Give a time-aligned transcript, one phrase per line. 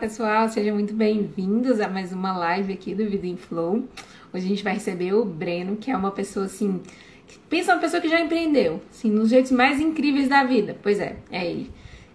[0.00, 3.84] pessoal, sejam muito bem-vindos a mais uma live aqui do Vida em Flow.
[4.32, 6.80] Hoje a gente vai receber o Breno, que é uma pessoa assim,
[7.28, 10.74] que pensa uma pessoa que já empreendeu, assim, nos jeitos mais incríveis da vida.
[10.82, 11.70] Pois é, é ele.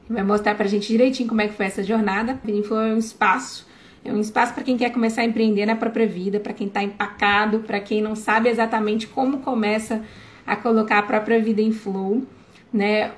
[0.10, 2.40] Ele vai mostrar pra gente direitinho como é que foi essa jornada.
[2.44, 3.68] Vida em Flow é um espaço,
[4.04, 6.82] é um espaço para quem quer começar a empreender na própria vida, para quem tá
[6.82, 10.02] empacado, para quem não sabe exatamente como começa
[10.44, 12.24] a colocar a própria vida em flow,
[12.74, 13.12] né?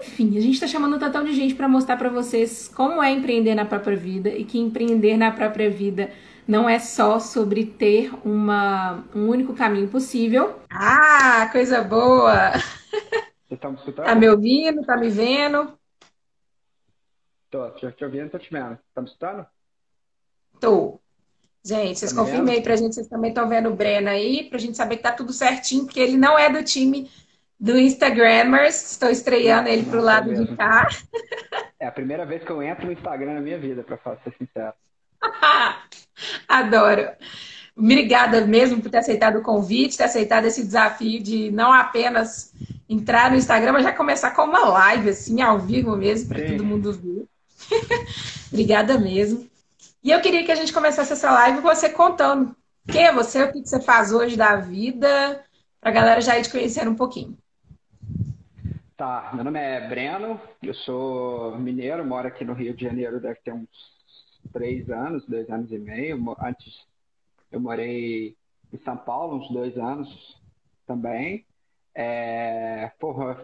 [0.00, 3.10] Enfim, a gente está chamando um tantão de gente para mostrar para vocês como é
[3.10, 6.10] empreender na própria vida e que empreender na própria vida
[6.46, 10.60] não é só sobre ter uma, um único caminho possível.
[10.70, 12.52] Ah, coisa boa!
[13.48, 14.04] Você tá me escutando?
[14.06, 14.84] Tá me ouvindo?
[14.84, 15.72] Tá me vendo?
[17.50, 18.78] Tô, tô te ouvindo, tô te vendo.
[18.94, 19.46] Tá me escutando?
[20.60, 21.00] Tô.
[21.64, 24.76] Gente, vocês tá confirmem pra gente, vocês também estão vendo o Breno aí, pra gente
[24.76, 27.10] saber que tá tudo certinho, porque ele não é do time
[27.58, 28.92] do Instagrammers.
[28.92, 30.88] Estou estreando ele pro lado de cá.
[31.80, 34.74] É a primeira vez que eu entro no Instagram na minha vida, para ser sincero.
[36.48, 37.08] Adoro.
[37.76, 42.52] Obrigada mesmo por ter aceitado o convite, ter aceitado esse desafio de não apenas
[42.88, 46.64] entrar no Instagram, mas já começar com uma live, assim, ao vivo mesmo, para todo
[46.64, 47.24] mundo ver.
[48.50, 49.48] Obrigada mesmo.
[50.02, 52.56] E eu queria que a gente começasse essa live com você contando
[52.90, 55.44] quem é você, o que você faz hoje da vida,
[55.80, 57.36] para a galera já ir te conhecer um pouquinho.
[58.98, 63.38] Tá, meu nome é Breno, eu sou mineiro, moro aqui no Rio de Janeiro, deve
[63.44, 63.68] ter uns
[64.52, 66.18] três anos, dois anos e meio.
[66.40, 66.84] Antes
[67.52, 68.36] eu morei
[68.72, 70.42] em São Paulo, uns dois anos
[70.84, 71.46] também.
[71.94, 72.90] É,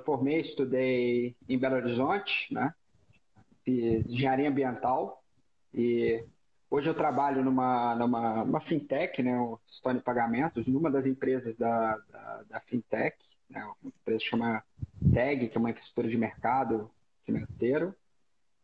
[0.05, 2.75] formei, estudei em Belo Horizonte, né?
[3.65, 5.23] Fiz engenharia ambiental
[5.73, 6.21] e
[6.69, 9.39] hoje eu trabalho numa, numa uma fintech, né?
[9.39, 13.17] O Stone Pagamentos, numa das empresas da, da, da fintech,
[13.49, 13.65] né?
[13.65, 14.65] Uma empresa chama
[15.13, 16.91] TAG, que é uma infraestrutura de mercado
[17.25, 17.95] financeiro.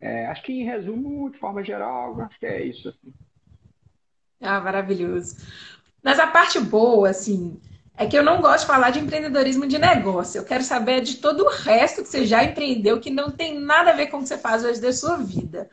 [0.00, 2.88] É, acho que, em resumo, de forma geral, acho que é isso.
[2.88, 3.12] Assim.
[4.40, 5.36] Ah, maravilhoso.
[6.02, 7.60] Mas a parte boa, assim,
[7.96, 10.38] é que eu não gosto de falar de empreendedorismo de negócio.
[10.38, 13.90] Eu quero saber de todo o resto que você já empreendeu, que não tem nada
[13.90, 15.68] a ver com o que você faz hoje da sua vida.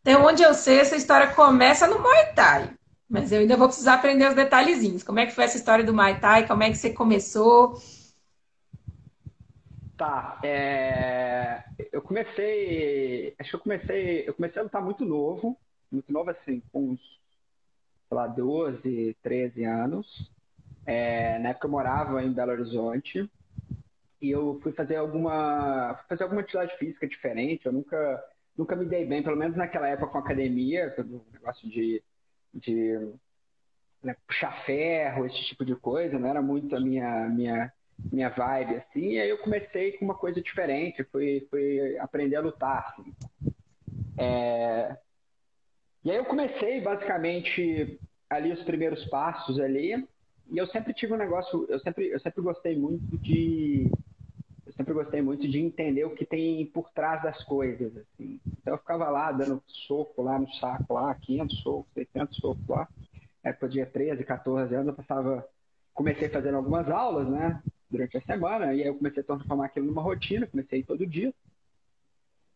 [0.00, 2.70] Então, onde eu sei, essa história começa no Muay Thai.
[3.08, 5.04] Mas eu ainda vou precisar aprender os detalhezinhos.
[5.04, 6.46] Como é que foi essa história do Muay Thai?
[6.48, 7.80] Como é que você começou?
[9.98, 11.64] Tá, é...
[11.90, 15.58] eu comecei, acho que eu comecei, eu comecei a lutar muito novo,
[15.90, 17.00] muito novo assim, com uns,
[18.08, 20.32] sei lá, 12, 13 anos.
[20.86, 21.40] É...
[21.40, 23.28] na época eu morava em Belo Horizonte
[24.22, 28.24] e eu fui fazer alguma, fui fazer alguma atividade física diferente, eu nunca,
[28.56, 32.00] nunca me dei bem, pelo menos naquela época com academia, o negócio de,
[32.54, 33.14] de
[34.00, 37.72] né, puxar ferro, esse tipo de coisa, não era muito a minha, minha
[38.12, 42.40] minha vibe, assim, e aí eu comecei com uma coisa diferente, fui, fui aprender a
[42.40, 43.14] lutar, assim.
[44.16, 44.96] É...
[46.04, 48.00] E aí eu comecei, basicamente,
[48.30, 50.06] ali os primeiros passos ali,
[50.50, 53.90] e eu sempre tive um negócio, eu sempre, eu sempre gostei muito de...
[54.64, 58.38] Eu sempre gostei muito de entender o que tem por trás das coisas, assim.
[58.60, 62.88] Então eu ficava lá, dando soco lá no saco, lá, 500 socos, 600 socos lá.
[63.42, 65.46] Época de 13, 14 anos, eu passava...
[65.94, 67.60] Comecei fazendo algumas aulas, né?
[67.90, 70.84] Durante a semana, e aí eu comecei a transformar aquilo numa rotina, comecei a ir
[70.84, 71.32] todo dia.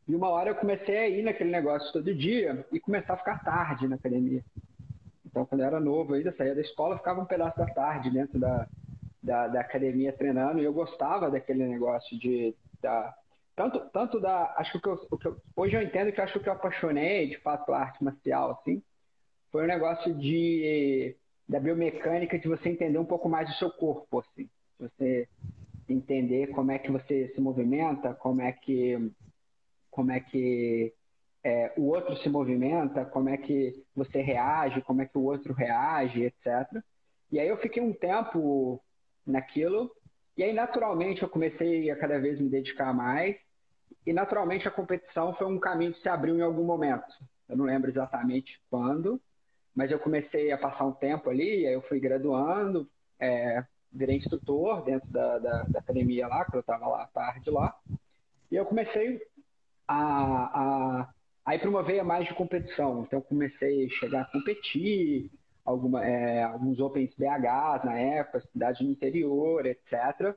[0.06, 3.42] E uma hora eu comecei a ir naquele negócio todo dia e começar a ficar
[3.42, 4.44] tarde na academia.
[5.24, 8.38] Então, quando eu era novo ainda, saía da escola, ficava um pedaço da tarde dentro
[8.38, 8.68] da,
[9.22, 12.54] da, da academia treinando, e eu gostava daquele negócio de...
[12.82, 13.14] Da,
[13.56, 14.54] tanto, tanto da...
[14.58, 17.64] Acho que, eu, que eu, hoje eu entendo que acho que eu apaixonei, de fato,
[17.64, 18.82] pela arte marcial, assim,
[19.50, 21.16] foi um negócio de
[21.48, 24.48] da biomecânica, de você entender um pouco mais do seu corpo, assim
[24.82, 25.28] você
[25.88, 29.10] entender como é que você se movimenta, como é que
[29.90, 30.92] como é que
[31.44, 35.52] é, o outro se movimenta, como é que você reage, como é que o outro
[35.52, 36.82] reage, etc.
[37.30, 38.82] E aí eu fiquei um tempo
[39.26, 39.90] naquilo,
[40.36, 43.36] e aí naturalmente eu comecei a cada vez me dedicar mais,
[44.06, 47.12] e naturalmente a competição foi um caminho que se abriu em algum momento.
[47.48, 49.20] Eu não lembro exatamente quando,
[49.74, 52.88] mas eu comecei a passar um tempo ali, aí eu fui graduando,
[53.20, 57.50] é, virei instrutor dentro da, da, da academia lá, que eu estava lá à tarde
[57.50, 57.76] lá.
[58.50, 59.20] E eu comecei
[59.86, 63.02] a, a, a ir para uma veia mais de competição.
[63.02, 65.30] Então, comecei a chegar a competir,
[65.64, 70.34] alguma, é, alguns Opens BH na época, cidade no interior, etc.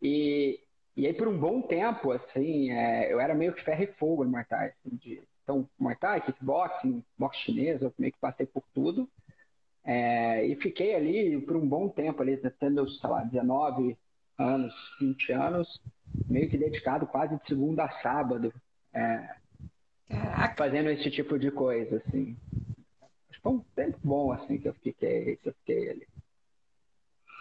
[0.00, 0.60] E,
[0.96, 4.24] e aí, por um bom tempo, assim, é, eu era meio que ferro e fogo
[4.24, 4.68] no Muay Thai.
[4.68, 9.08] Assim, de, então, Muay Thai, kickboxing, boxe chinês, eu meio que passei por tudo.
[9.84, 13.96] É, e fiquei ali por um bom tempo, ali, tendo, sei lá, 19
[14.38, 15.80] anos, 20 anos,
[16.28, 18.52] meio que dedicado quase de segunda a sábado.
[18.92, 19.36] É,
[20.56, 22.36] fazendo esse tipo de coisa, assim.
[23.42, 26.06] Foi um tempo bom, assim, que eu fiquei, que eu fiquei ali.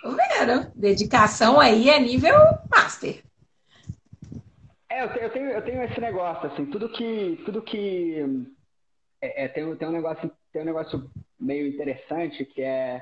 [0.04, 2.36] Vero, dedicação aí é nível
[2.70, 3.24] master.
[4.90, 7.42] É, eu tenho, eu tenho, eu tenho esse negócio, assim, tudo que.
[7.46, 8.46] Tudo que
[9.24, 11.10] é, é, tem, tem, um negócio, tem um negócio
[11.40, 13.02] meio interessante que é.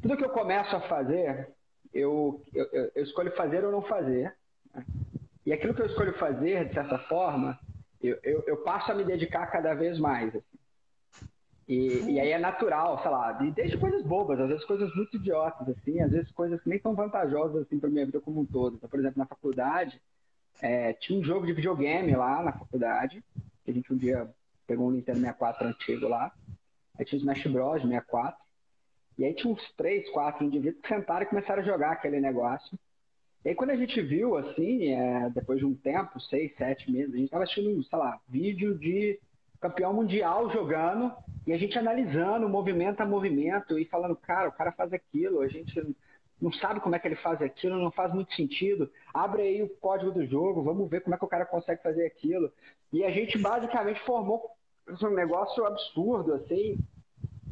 [0.00, 1.50] Tudo que eu começo a fazer,
[1.92, 4.34] eu, eu, eu escolho fazer ou não fazer.
[4.74, 4.84] Né?
[5.44, 7.58] E aquilo que eu escolho fazer, de certa forma,
[8.02, 10.34] eu, eu, eu passo a me dedicar cada vez mais.
[10.34, 10.58] Assim.
[11.68, 15.68] E, e, aí é natural, sei lá, desde coisas bobas, às vezes coisas muito idiotas,
[15.68, 18.76] assim, às vezes coisas que nem tão vantajosas assim para minha vida como um todo.
[18.76, 20.00] Então, por exemplo, na faculdade,
[20.62, 23.22] é, tinha um jogo de videogame lá na faculdade,
[23.64, 24.32] que a gente um dia
[24.66, 26.32] pegou um Nintendo 64 antigo lá,
[26.98, 28.38] aí tinha o Smash Bros 64,
[29.18, 32.78] e aí tinha uns três, quatro indivíduos que sentaram e começaram a jogar aquele negócio.
[33.44, 37.14] E aí quando a gente viu, assim, é, depois de um tempo, seis, sete meses,
[37.14, 39.18] a gente estava assistindo, sei lá, vídeo de
[39.60, 41.12] campeão mundial jogando
[41.46, 45.48] e a gente analisando movimento a movimento e falando, cara, o cara faz aquilo, a
[45.48, 45.80] gente
[46.40, 48.90] não sabe como é que ele faz aquilo, não faz muito sentido.
[49.14, 52.04] Abre aí o código do jogo, vamos ver como é que o cara consegue fazer
[52.04, 52.52] aquilo.
[52.92, 54.55] E a gente basicamente formou
[55.02, 56.78] um negócio absurdo, assim,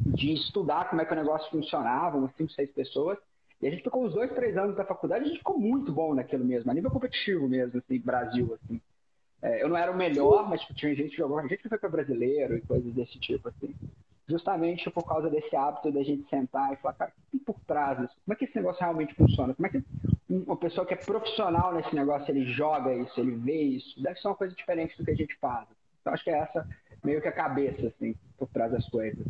[0.05, 3.17] de estudar como é que o negócio funcionava, umas cinco, seis pessoas.
[3.61, 6.13] E a gente ficou uns dois, três anos da faculdade, a gente ficou muito bom
[6.13, 8.81] naquilo mesmo, a nível competitivo mesmo, assim, Brasil, assim.
[9.41, 11.77] É, eu não era o melhor, mas tipo, tinha gente que jogou, gente que foi
[11.77, 13.73] para brasileiro e coisas desse tipo, assim.
[14.27, 17.59] Justamente por causa desse hábito da gente sentar e falar, cara, o que tem por
[17.67, 18.15] trás disso?
[18.25, 19.53] Como é que esse negócio realmente funciona?
[19.53, 19.83] Como é que
[20.27, 24.01] uma pessoa que é profissional nesse negócio, ele joga isso, ele vê isso?
[24.01, 25.67] Deve ser uma coisa diferente do que a gente faz.
[26.01, 26.67] Então, acho que é essa
[27.05, 29.25] meio que a cabeça, assim, por trás das coisas.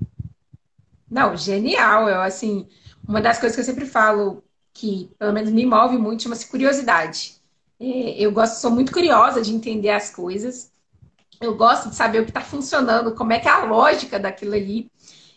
[1.10, 2.10] Não, genial.
[2.10, 2.68] Eu, assim,
[3.08, 4.44] uma das coisas que eu sempre falo
[4.74, 7.36] que, pelo menos, me move muito, chama-se curiosidade.
[7.80, 10.72] É, eu gosto, sou muito curiosa de entender as coisas.
[11.40, 14.56] Eu gosto de saber o que está funcionando, como é que é a lógica daquilo
[14.56, 14.90] ali.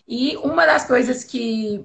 [0.07, 1.85] E uma das coisas que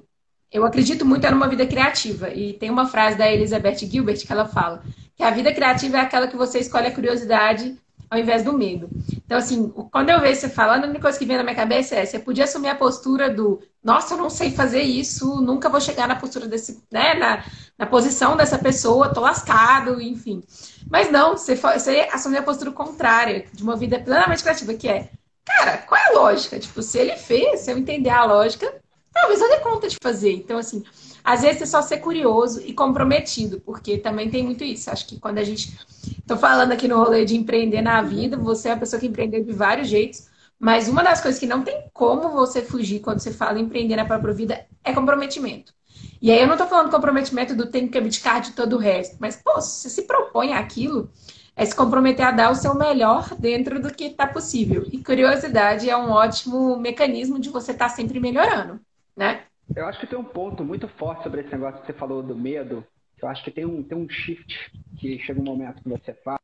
[0.52, 2.30] eu acredito muito é numa vida criativa.
[2.30, 4.84] E tem uma frase da Elizabeth Gilbert que ela fala
[5.16, 7.78] que a vida criativa é aquela que você escolhe a curiosidade
[8.13, 8.88] ao invés do medo.
[9.25, 11.95] Então, assim, quando eu vejo você falando, a única coisa que vem na minha cabeça
[11.95, 15.81] é: você podia assumir a postura do, nossa, eu não sei fazer isso, nunca vou
[15.81, 17.44] chegar na postura desse, né, na,
[17.75, 20.44] na posição dessa pessoa, tô lascado, enfim.
[20.92, 25.10] Mas não, você, você assumir a postura contrária, de uma vida plenamente criativa, que é,
[25.44, 26.60] cara, qual é a lógica?
[26.60, 28.71] Tipo, se ele fez, se eu entender a lógica,
[29.12, 30.33] talvez eu dê conta de fazer.
[30.33, 30.83] Então, assim,
[31.24, 34.90] às vezes é só ser curioso e comprometido, porque também tem muito isso.
[34.90, 35.78] Acho que quando a gente.
[36.20, 39.44] Estou falando aqui no rolê de empreender na vida, você é uma pessoa que empreendeu
[39.44, 40.28] de vários jeitos,
[40.60, 43.96] mas uma das coisas que não tem como você fugir quando você fala em empreender
[43.96, 45.74] na própria vida é comprometimento.
[46.22, 49.18] E aí eu não estou falando comprometimento do tempo que abdicar de todo o resto,
[49.20, 51.10] mas, pô, se você se propõe aquilo,
[51.56, 54.86] é se comprometer a dar o seu melhor dentro do que está possível.
[54.92, 58.80] E curiosidade é um ótimo mecanismo de você estar tá sempre melhorando,
[59.16, 59.44] né?
[59.75, 62.36] Eu acho que tem um ponto muito forte sobre esse negócio que você falou do
[62.36, 62.86] medo.
[63.21, 66.39] Eu acho que tem um, tem um shift que chega um momento que você faz,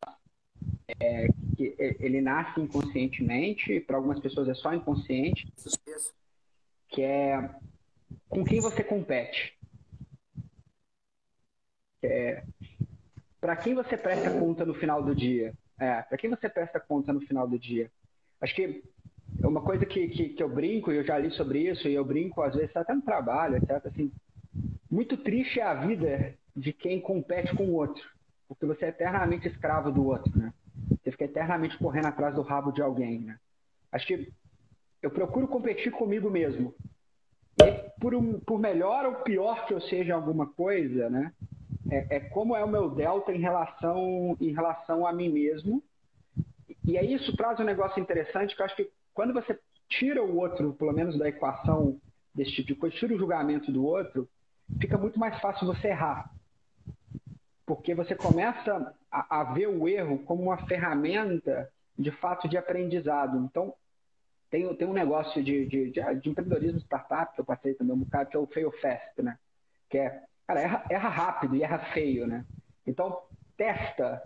[1.00, 5.52] é, que ele nasce inconscientemente, para algumas pessoas é só inconsciente,
[6.88, 7.50] que é
[8.30, 9.58] com quem você compete.
[12.02, 12.44] É,
[13.42, 15.54] para quem você presta conta no final do dia?
[15.80, 17.92] É, para quem você presta conta no final do dia?
[18.42, 18.84] Acho que
[19.44, 22.04] uma coisa que, que, que, eu brinco, e eu já li sobre isso, e eu
[22.04, 23.86] brinco às vezes até no trabalho, etc.
[23.86, 24.12] Assim,
[24.90, 28.04] muito triste é a vida de quem compete com o outro,
[28.48, 30.54] porque você é eternamente escravo do outro, né?
[30.90, 33.40] Você fica eternamente correndo atrás do rabo de alguém, né?
[33.92, 34.32] Acho que
[35.02, 36.74] eu procuro competir comigo mesmo.
[37.62, 41.32] E por, um, por melhor ou pior que eu seja alguma coisa, né?
[41.92, 45.84] É, é como é o meu delta em relação, em relação a mim mesmo.
[46.84, 49.60] E aí isso traz um negócio interessante que eu acho que quando você
[49.90, 52.00] tira o outro, pelo menos da equação
[52.34, 54.30] desse tipo de coisa, tira o julgamento do outro,
[54.80, 56.34] fica muito mais fácil você errar.
[57.66, 63.38] Porque você começa a, a ver o erro como uma ferramenta de fato de aprendizado.
[63.40, 63.74] Então,
[64.50, 68.00] tem, tem um negócio de, de, de, de empreendedorismo startup que eu passei também um
[68.00, 69.38] bocado, que é o fail fast, né?
[69.90, 72.46] Que é, cara, erra, erra rápido e erra feio, né?
[72.88, 73.22] Então,
[73.58, 74.24] testa,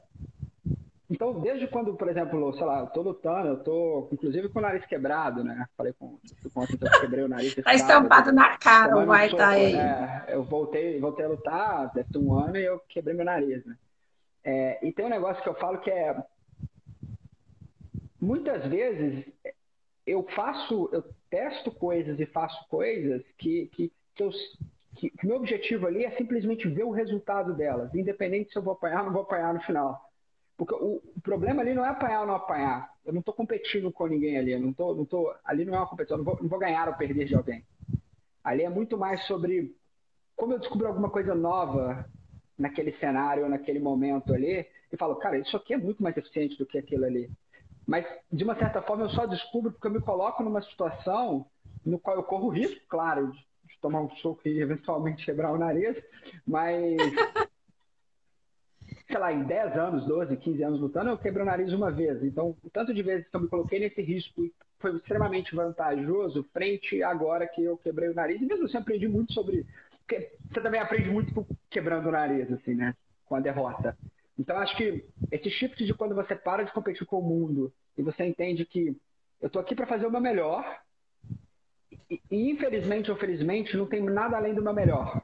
[1.10, 4.62] então, desde quando, por exemplo, sei lá, eu tô lutando, eu tô, inclusive, com o
[4.62, 5.68] nariz quebrado, né?
[5.76, 6.18] Falei com,
[6.54, 7.56] com que eu quebrei o nariz.
[7.56, 9.76] tá estampado na cara, vai estar tá aí.
[9.76, 13.78] É, eu voltei, voltei a lutar, deve um ano, e eu quebrei meu nariz, né?
[14.46, 16.16] É, e tem um negócio que eu falo que é.
[18.20, 19.26] Muitas vezes
[20.08, 24.32] eu faço, eu testo coisas e faço coisas que, que, que eu
[24.96, 28.74] que, que meu objetivo ali é simplesmente ver o resultado delas, independente se eu vou
[28.74, 30.13] apanhar ou não vou apanhar no final.
[30.58, 32.94] Porque o, o, problema ali não é apanhar ou não apanhar.
[33.06, 34.58] Eu não estou competindo com ninguém ali.
[34.58, 36.18] Não tô, não tô, ali não é uma competição.
[36.18, 37.66] Eu não vou, não vou ganhar ou perder de alguém.
[38.44, 39.76] Ali é muito mais sobre
[40.36, 42.06] como eu descubro alguma coisa nova
[42.58, 46.66] naquele cenário, naquele momento ali, e falo, cara, isso aqui é muito mais eficiente do
[46.66, 47.30] que aquilo ali.
[47.86, 51.46] Mas, de uma certa forma, eu só descubro porque eu me coloco numa situação
[51.86, 56.02] no qual eu corro risco, claro, de tomar um soco e eventualmente quebrar o nariz,
[56.48, 56.96] mas
[59.14, 62.24] sei lá, em 10 anos, 12, 15 anos lutando, eu quebrei o nariz uma vez.
[62.24, 67.04] Então, o tanto de vezes que eu me coloquei nesse risco foi extremamente vantajoso frente
[67.04, 68.42] agora que eu quebrei o nariz.
[68.42, 69.68] E mesmo assim, aprendi muito sobre.
[70.10, 72.96] Você também aprende muito quebrando o nariz, assim, né?
[73.28, 73.96] Com a derrota.
[74.38, 78.02] Então, acho que esse shift de quando você para de competir com o mundo e
[78.02, 78.98] você entende que
[79.40, 80.66] eu tô aqui para fazer o meu melhor
[82.10, 85.24] e, infelizmente ou felizmente, não tem nada além do meu melhor.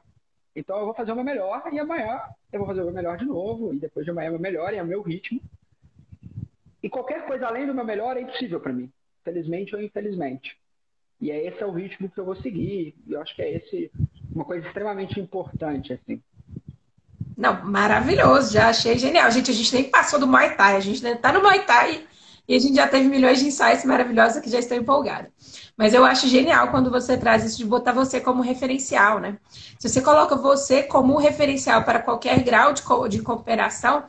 [0.54, 2.20] Então eu vou fazer o meu melhor e amanhã
[2.52, 4.72] eu vou fazer o meu melhor de novo, e depois de amanhã o meu melhor
[4.72, 5.40] e é o meu ritmo.
[6.82, 8.90] E qualquer coisa além do meu melhor é impossível para mim,
[9.22, 10.56] felizmente ou infelizmente.
[11.20, 12.94] E é esse é o ritmo que eu vou seguir.
[13.06, 13.90] E eu acho que é esse
[14.34, 16.22] uma coisa extremamente importante assim.
[17.36, 19.30] Não, maravilhoso, já achei genial.
[19.30, 22.06] Gente, a gente nem passou do Muay Thai, a gente está no Muay Thai
[22.50, 25.30] e a gente já teve milhões de insights maravilhosos que já estou empolgada.
[25.76, 29.38] Mas eu acho genial quando você traz isso de botar você como referencial, né?
[29.78, 34.02] Se você coloca você como referencial para qualquer grau de, co de cooperação,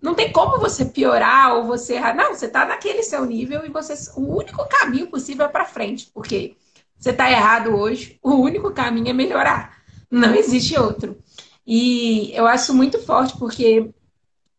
[0.00, 2.14] não tem como você piorar ou você errar.
[2.14, 6.08] Não, você está naquele seu nível e você o único caminho possível é para frente,
[6.14, 6.54] porque
[6.96, 9.76] você está errado hoje, o único caminho é melhorar.
[10.08, 11.18] Não existe outro.
[11.66, 13.90] E eu acho muito forte porque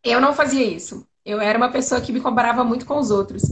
[0.03, 1.07] eu não fazia isso.
[1.25, 3.43] Eu era uma pessoa que me comparava muito com os outros.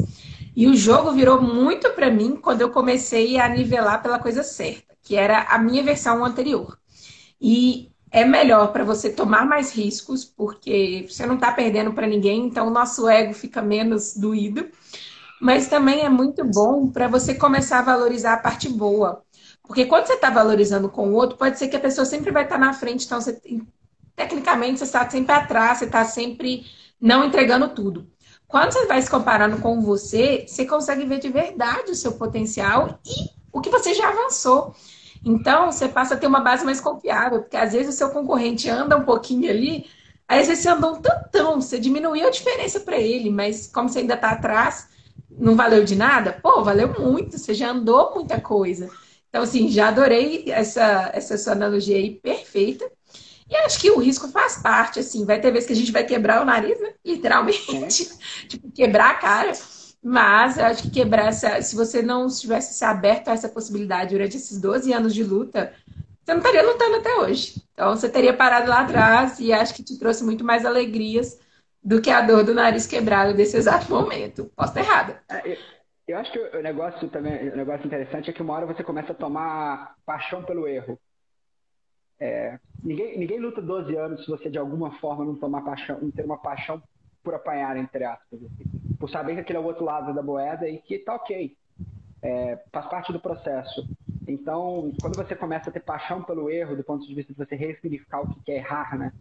[0.55, 4.95] E o jogo virou muito para mim quando eu comecei a nivelar pela coisa certa,
[5.03, 6.79] que era a minha versão anterior.
[7.39, 12.45] E é melhor para você tomar mais riscos, porque você não está perdendo para ninguém,
[12.45, 14.67] então o nosso ego fica menos doído.
[15.39, 19.21] Mas também é muito bom para você começar a valorizar a parte boa.
[19.62, 22.43] Porque quando você está valorizando com o outro, pode ser que a pessoa sempre vai
[22.43, 23.39] estar tá na frente, então você,
[24.15, 26.65] tecnicamente você está sempre atrás, você está sempre
[26.99, 28.09] não entregando tudo.
[28.47, 32.99] Quando você vai se comparando com você, você consegue ver de verdade o seu potencial
[33.05, 34.73] e o que você já avançou.
[35.25, 38.69] Então, você passa a ter uma base mais confiável, porque às vezes o seu concorrente
[38.69, 39.85] anda um pouquinho ali,
[40.27, 43.89] aí às vezes você andou um tantão, você diminuiu a diferença para ele, mas como
[43.89, 44.87] você ainda está atrás,
[45.29, 46.33] não valeu de nada?
[46.41, 48.89] Pô, valeu muito, você já andou muita coisa.
[49.29, 52.89] Então, assim, já adorei essa, essa sua analogia aí, perfeita.
[53.49, 55.25] E acho que o risco faz parte, assim.
[55.25, 56.93] Vai ter vezes que a gente vai quebrar o nariz, né?
[57.05, 58.09] literalmente.
[58.47, 59.51] tipo, quebrar a cara.
[60.03, 61.61] Mas eu acho que quebrar essa.
[61.61, 65.73] Se você não tivesse se aberto a essa possibilidade durante esses 12 anos de luta,
[66.23, 67.63] você não estaria lutando até hoje.
[67.73, 71.39] Então você teria parado lá atrás e acho que te trouxe muito mais alegrias
[71.83, 74.51] do que a dor do nariz quebrado desse exato momento.
[74.55, 75.21] Posso estar errada.
[75.29, 75.57] É, eu,
[76.07, 79.13] eu acho que o negócio também, o negócio interessante é que uma hora você começa
[79.13, 80.99] a tomar paixão pelo erro.
[82.19, 86.12] É, ninguém, ninguém luta 12 anos se você de alguma forma não tomar paixão, não
[86.12, 86.81] ter uma paixão
[87.24, 88.39] por apanhar, entre aspas.
[88.43, 88.65] Assim,
[89.00, 91.55] por saber que aquele é o outro lado da moeda e que tá ok.
[92.21, 93.88] É, faz parte do processo.
[94.27, 97.55] Então, quando você começa a ter paixão pelo erro, do ponto de vista de você
[97.55, 99.13] ressignificar o que é errar, né?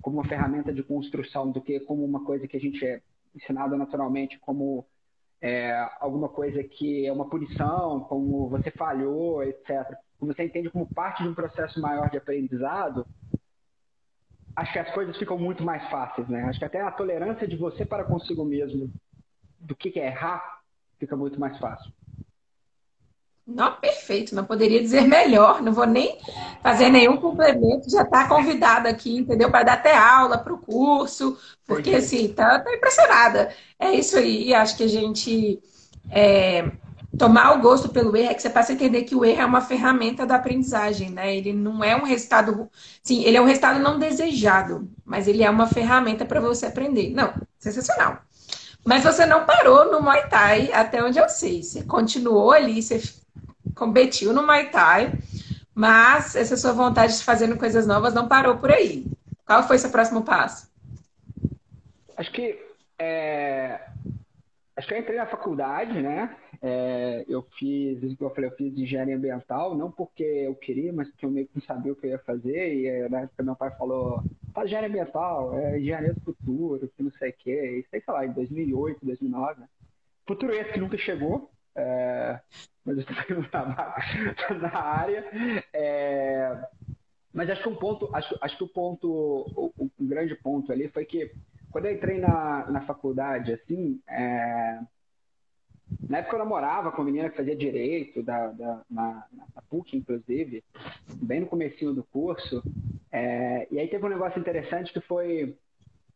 [0.00, 3.00] Como uma ferramenta de construção, do que como uma coisa que a gente é
[3.34, 4.86] ensinado naturalmente, como
[5.44, 9.94] é, alguma coisa que é uma punição, como você falhou, etc
[10.26, 13.06] você entende como parte de um processo maior de aprendizado,
[14.56, 16.44] acho que as coisas ficam muito mais fáceis, né?
[16.44, 18.90] Acho que até a tolerância de você para consigo mesmo
[19.60, 20.60] do que é errar
[20.98, 21.92] fica muito mais fácil.
[23.46, 26.18] Não, perfeito, não poderia dizer melhor, não vou nem
[26.62, 29.50] fazer nenhum complemento, já está convidado aqui, entendeu?
[29.50, 31.36] Para dar até aula para o curso,
[31.66, 33.54] porque assim, tá, tá, impressionada.
[33.78, 35.62] É isso aí, e acho que a gente
[36.10, 36.70] é,
[37.18, 39.46] tomar o gosto pelo erro é que você passa a entender que o erro é
[39.46, 41.36] uma ferramenta da aprendizagem, né?
[41.36, 42.68] Ele não é um resultado.
[43.02, 47.10] Sim, ele é um resultado não desejado, mas ele é uma ferramenta para você aprender.
[47.10, 48.22] Não, sensacional.
[48.84, 51.62] Mas você não parou no Muay Thai, até onde eu sei.
[51.62, 53.00] Você continuou ali, você
[53.74, 55.12] competiu no Muay Thai,
[55.74, 59.06] mas essa sua vontade de fazendo coisas novas não parou por aí.
[59.46, 60.72] Qual foi seu próximo passo?
[62.16, 62.58] Acho que
[62.98, 63.80] é...
[64.76, 66.36] acho que eu entrei na faculdade, né?
[66.62, 71.26] É, eu fiz, eu falei, eu fiz engenharia ambiental, não porque eu queria, mas porque
[71.26, 72.74] eu meio que não sabia o que eu ia fazer.
[72.74, 74.22] E na época meu pai falou,
[74.54, 77.80] faz engenharia ambiental, é engenharia do futuro, que não sei o quê.
[77.80, 79.60] E sei, sei lá, em 2008, 2009.
[79.60, 79.68] Né?
[80.26, 82.40] Futuro esse que nunca chegou, é,
[82.84, 83.96] mas eu não estava
[84.60, 85.24] na área.
[85.72, 86.68] É,
[87.32, 90.88] mas acho que um ponto, acho, acho que o ponto, o, o grande ponto ali
[90.88, 91.32] foi que
[91.74, 94.78] quando eu entrei na, na faculdade, assim, é...
[96.08, 99.96] na época eu namorava com uma menina que fazia direito, da, da na, na, PUC,
[99.96, 100.62] inclusive,
[101.16, 102.62] bem no comecinho do curso.
[103.10, 103.66] É...
[103.72, 105.58] E aí teve um negócio interessante que foi,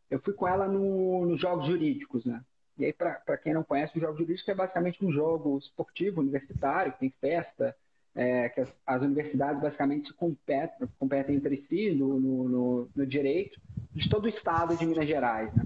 [0.09, 2.41] eu fui com ela no, nos jogos jurídicos, né?
[2.79, 6.93] E aí, para quem não conhece, o jogo jurídico é basicamente um jogo esportivo, universitário,
[6.93, 7.75] que tem festa,
[8.15, 13.59] é, que as, as, universidades basicamente competem, competem entre si no, no, no, direito
[13.93, 15.65] de todo o estado de Minas Gerais, né?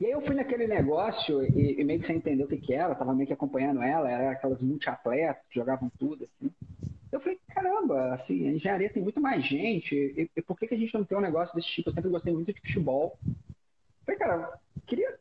[0.00, 2.72] E aí eu fui naquele negócio e, e meio que sem entender o que, que
[2.72, 6.50] era, tava meio que acompanhando ela, era aquelas multiatletas que jogavam tudo, assim.
[7.12, 10.74] Eu falei, caramba, assim, a engenharia tem muito mais gente, e, e por que, que
[10.74, 11.90] a gente não tem um negócio desse tipo?
[11.90, 13.16] Eu sempre gostei muito de futebol.
[13.24, 13.34] Eu
[14.04, 15.16] falei, cara, queria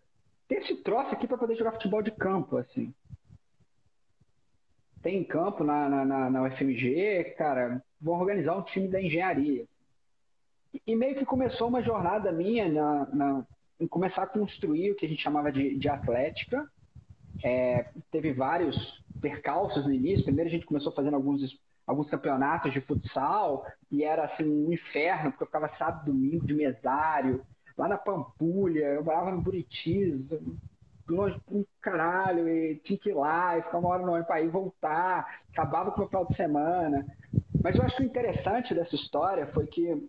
[0.47, 2.93] ter esse troço aqui para poder jogar futebol de campo, assim.
[5.01, 9.65] Tem campo na, na, na, na UFMG, cara, vou organizar um time da engenharia.
[10.87, 13.47] E meio que começou uma jornada minha na, na,
[13.79, 16.67] em começar a construir o que a gente chamava de, de atlética.
[17.43, 18.75] É, teve vários
[19.21, 20.25] percalços no início.
[20.25, 21.41] Primeiro a gente começou fazendo alguns,
[21.85, 26.53] alguns campeonatos de futsal e era assim um inferno, porque eu ficava sábado domingo de
[26.53, 27.45] mesário,
[27.77, 30.21] lá na Pampulha, eu morava no Buritis,
[31.09, 34.41] longe um caralho, e tinha que ir lá, e ficar uma hora no ônibus para
[34.41, 37.05] ir voltar, acabava com o final de semana.
[37.63, 40.07] Mas eu acho que o interessante dessa história foi que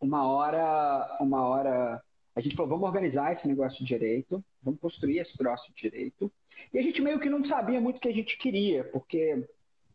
[0.00, 2.02] uma hora, uma hora
[2.34, 6.30] a gente falou, vamos organizar esse negócio direito, vamos construir esse troço direito.
[6.72, 9.48] E a gente meio que não sabia muito o que a gente queria, porque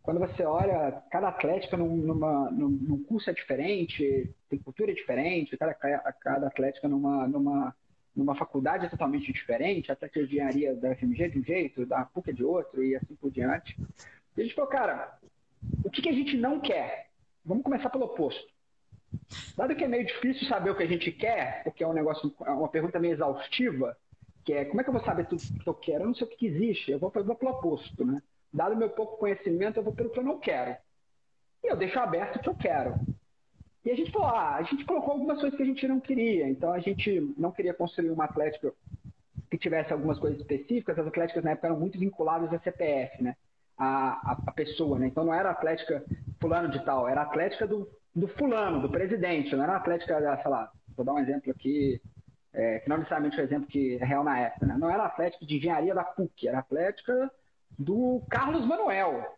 [0.04, 5.74] quando você olha, cada atlética num, numa, num, curso é diferente, tem cultura diferente, cada,
[5.74, 7.76] cada atlética numa, numa,
[8.16, 12.04] numa faculdade é totalmente diferente, até que a engenharia da FMG de um jeito, da
[12.06, 13.78] PUC é de outro, e assim por diante.
[14.36, 15.20] E a gente falou, cara,
[15.84, 17.10] o que, que a gente não quer?
[17.46, 18.50] Vamos começar pelo oposto.
[19.56, 22.34] Dado que é meio difícil saber o que a gente quer, porque é um negócio,
[22.46, 23.96] é uma pergunta meio exaustiva,
[24.44, 26.04] que é como é que eu vou saber tudo que eu quero?
[26.04, 28.22] Eu não sei o que existe, eu vou, eu vou pelo oposto, né?
[28.54, 30.76] Dado meu pouco conhecimento, eu vou pelo que eu não quero.
[31.64, 32.96] E eu deixo aberto o que eu quero.
[33.84, 36.48] E a gente falou, ah, a gente colocou algumas coisas que a gente não queria.
[36.48, 38.74] Então a gente não queria construir uma atlética
[39.50, 40.98] que tivesse algumas coisas específicas.
[40.98, 43.36] As atléticas na época eram muito vinculadas à CPF, né?
[43.78, 45.08] A, a, a pessoa, né?
[45.08, 46.04] Então não era atlética
[46.40, 50.70] fulano de tal, era atlética do do fulano, do presidente, não era Atlética, sei lá,
[50.96, 52.02] vou dar um exemplo aqui,
[52.54, 54.76] é, que não necessariamente é um exemplo que é real na época, né?
[54.78, 57.32] não era Atlética de Engenharia da PUC, era Atlética
[57.78, 59.36] do Carlos Manuel.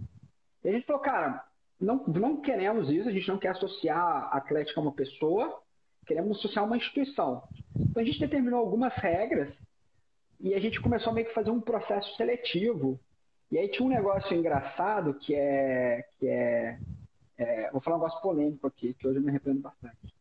[0.63, 1.43] E a gente falou, cara,
[1.79, 5.61] não, não queremos isso, a gente não quer associar a Atlética a uma pessoa,
[6.05, 7.43] queremos associar uma instituição.
[7.75, 9.53] Então a gente determinou algumas regras
[10.39, 12.99] e a gente começou meio que fazer um processo seletivo.
[13.51, 16.79] E aí tinha um negócio engraçado que é, que é
[17.37, 20.13] é, vou falar um negócio polêmico aqui, que hoje eu me arrependo bastante.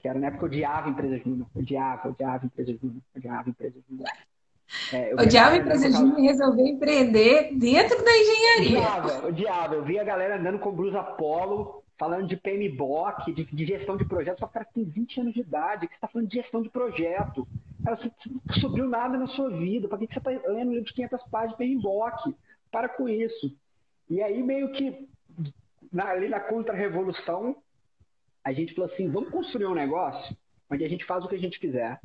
[0.00, 1.48] Que era na época eu odiava empresas júnior.
[1.54, 3.02] Odiava, odiava empresas júnior.
[3.16, 4.08] Odiava empresas júnior.
[4.92, 8.78] É, odiava empresas júnior e resolveu empreender dentro da engenharia.
[8.78, 9.74] Odiava, odiava.
[9.74, 14.04] Eu via a galera andando com blusa polo, falando de PMBOK, de, de gestão de
[14.04, 14.40] projetos.
[14.40, 16.70] Só que cara tem 20 anos de idade, que você está falando de gestão de
[16.70, 17.46] projeto.
[17.84, 19.86] Cara, você não subiu nada na sua vida.
[19.86, 22.34] Para que você está lendo livro de 500 páginas de PMBOK?
[22.70, 23.56] Para com isso.
[24.08, 25.08] E aí meio que
[25.92, 27.56] na, ali na contra-revolução,
[28.42, 30.36] a gente falou assim: vamos construir um negócio
[30.70, 32.00] onde a gente faz o que a gente quiser,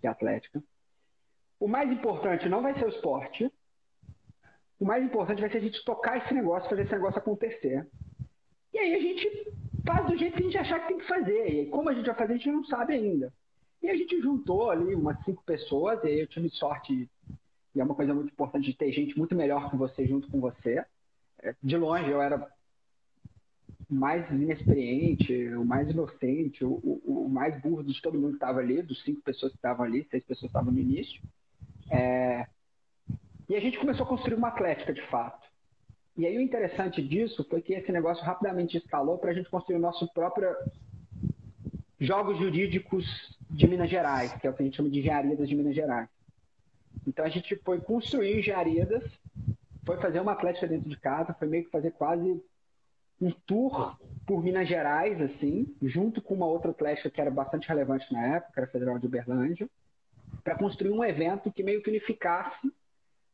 [0.00, 0.62] que é Atlética.
[1.64, 3.50] O mais importante não vai ser o esporte.
[4.78, 7.88] O mais importante vai ser a gente tocar esse negócio, fazer esse negócio acontecer.
[8.70, 9.50] E aí a gente
[9.82, 11.62] faz do jeito que a gente achar que tem que fazer.
[11.62, 13.32] E como a gente vai fazer, a gente não sabe ainda.
[13.82, 17.08] E a gente juntou ali umas cinco pessoas, e aí eu tive sorte,
[17.74, 20.40] e é uma coisa muito importante de ter gente muito melhor que você junto com
[20.40, 20.84] você.
[21.42, 22.46] É, de longe, eu era
[23.88, 28.60] mais inexperiente, o mais inocente, o, o, o mais burro de todo mundo que estava
[28.60, 31.22] ali, dos cinco pessoas que estavam ali, seis pessoas que estavam no início.
[31.90, 32.46] É...
[33.48, 35.46] E a gente começou a construir uma atlética de fato.
[36.16, 39.76] E aí o interessante disso foi que esse negócio rapidamente escalou para a gente construir
[39.76, 40.48] o nosso próprio
[41.98, 43.04] jogos jurídicos
[43.50, 46.08] de Minas Gerais, que é o que a gente chama de engenharias de Minas Gerais.
[47.06, 49.02] Então a gente foi construir engenharias,
[49.84, 52.40] foi fazer uma atlética dentro de casa, foi meio que fazer quase
[53.20, 58.12] um tour por Minas Gerais, assim, junto com uma outra atlética que era bastante relevante
[58.12, 59.68] na época, que era a Federal de Uberlândia,
[60.42, 62.72] para construir um evento que meio que unificasse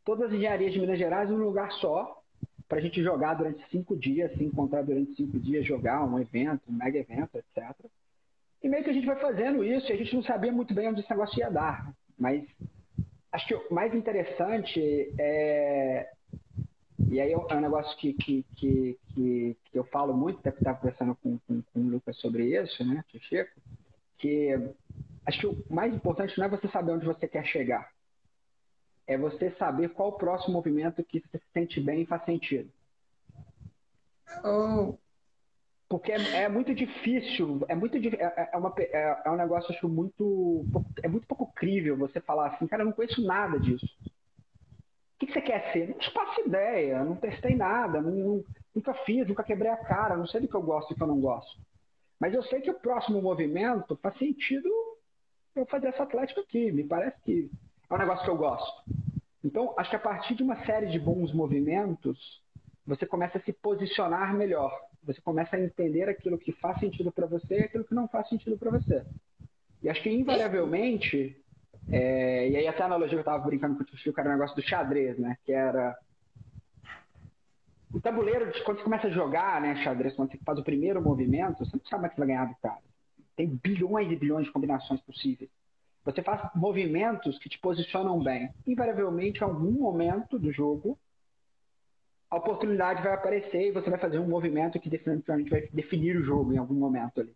[0.05, 2.21] todas as engenharias de Minas Gerais num lugar só,
[2.69, 6.63] para a gente jogar durante cinco dias, se encontrar durante cinco dias, jogar um evento,
[6.69, 7.75] um mega evento, etc.
[8.63, 10.89] E meio que a gente vai fazendo isso e a gente não sabia muito bem
[10.89, 11.93] onde esse negócio ia dar.
[12.19, 12.45] Mas
[13.33, 16.11] acho que o mais interessante é
[17.11, 20.79] e aí é um negócio que, que, que, que, eu falo muito, até que estava
[20.79, 23.51] conversando com, com, com o Lucas sobre isso, né, Chico,
[24.19, 24.71] que
[25.27, 27.91] acho que o mais importante não é você saber onde você quer chegar.
[29.07, 32.71] É você saber qual o próximo movimento que você se sente bem e faz sentido.
[34.45, 34.97] Oh.
[35.89, 39.89] Porque é, é, muito difícil, é muito é, é, uma, é, é um negócio acho
[39.89, 40.65] muito
[41.03, 43.87] é muito pouco crível você falar assim, cara, eu não conheço nada disso.
[44.07, 45.89] O que você quer ser?
[45.89, 50.41] Não faço ideia, não testei nada, não, nunca fiz, nunca quebrei a cara, não sei
[50.41, 51.61] do que eu gosto e do que eu não gosto.
[52.21, 54.69] Mas eu sei que o próximo movimento faz sentido
[55.57, 56.71] eu fazer essa atlética aqui.
[56.73, 57.51] Me parece que
[57.89, 58.83] é um negócio que eu gosto.
[59.43, 62.43] Então, acho que a partir de uma série de bons movimentos,
[62.87, 64.73] você começa a se posicionar melhor.
[65.05, 68.29] Você começa a entender aquilo que faz sentido para você e aquilo que não faz
[68.29, 69.05] sentido para você.
[69.83, 71.37] E acho que, invariavelmente,
[71.91, 74.33] é, e aí até a analogia que eu estava brincando com o tio era o
[74.33, 75.37] negócio do xadrez, né?
[75.45, 75.97] Que era
[77.93, 81.65] o tabuleiro, quando você começa a jogar né, xadrez, quando você faz o primeiro movimento,
[81.65, 82.81] você não sabe é que vai ganhar do cara.
[83.37, 85.51] Tem bilhões e bilhões de combinações possíveis.
[86.05, 88.51] Você faz movimentos que te posicionam bem.
[88.67, 90.99] Invariavelmente, em algum momento do jogo,
[92.31, 96.25] a oportunidade vai aparecer e você vai fazer um movimento que definitivamente vai definir o
[96.25, 97.35] jogo em algum momento ali.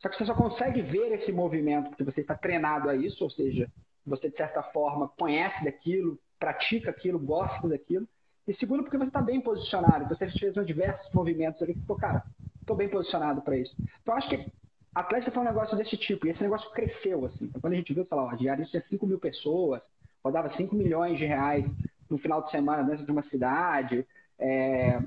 [0.00, 3.30] Só que você só consegue ver esse movimento porque você está treinado a isso, ou
[3.30, 3.70] seja,
[4.04, 8.06] você de certa forma conhece daquilo, pratica aquilo, gosta daquilo.
[8.46, 10.06] E segundo, porque você está bem posicionado.
[10.14, 12.22] Você fez diversos movimentos ali que, pô, cara,
[12.60, 13.74] estou bem posicionado para isso.
[14.02, 14.52] Então, acho que
[14.94, 16.26] a Atlética foi um negócio desse tipo.
[16.26, 17.46] E esse negócio cresceu, assim.
[17.46, 19.82] Então, quando a gente viu, sei lá, o diário tinha 5 mil pessoas,
[20.22, 21.64] rodava 5 milhões de reais
[22.08, 24.06] no final de semana dentro de uma cidade.
[24.38, 25.00] É...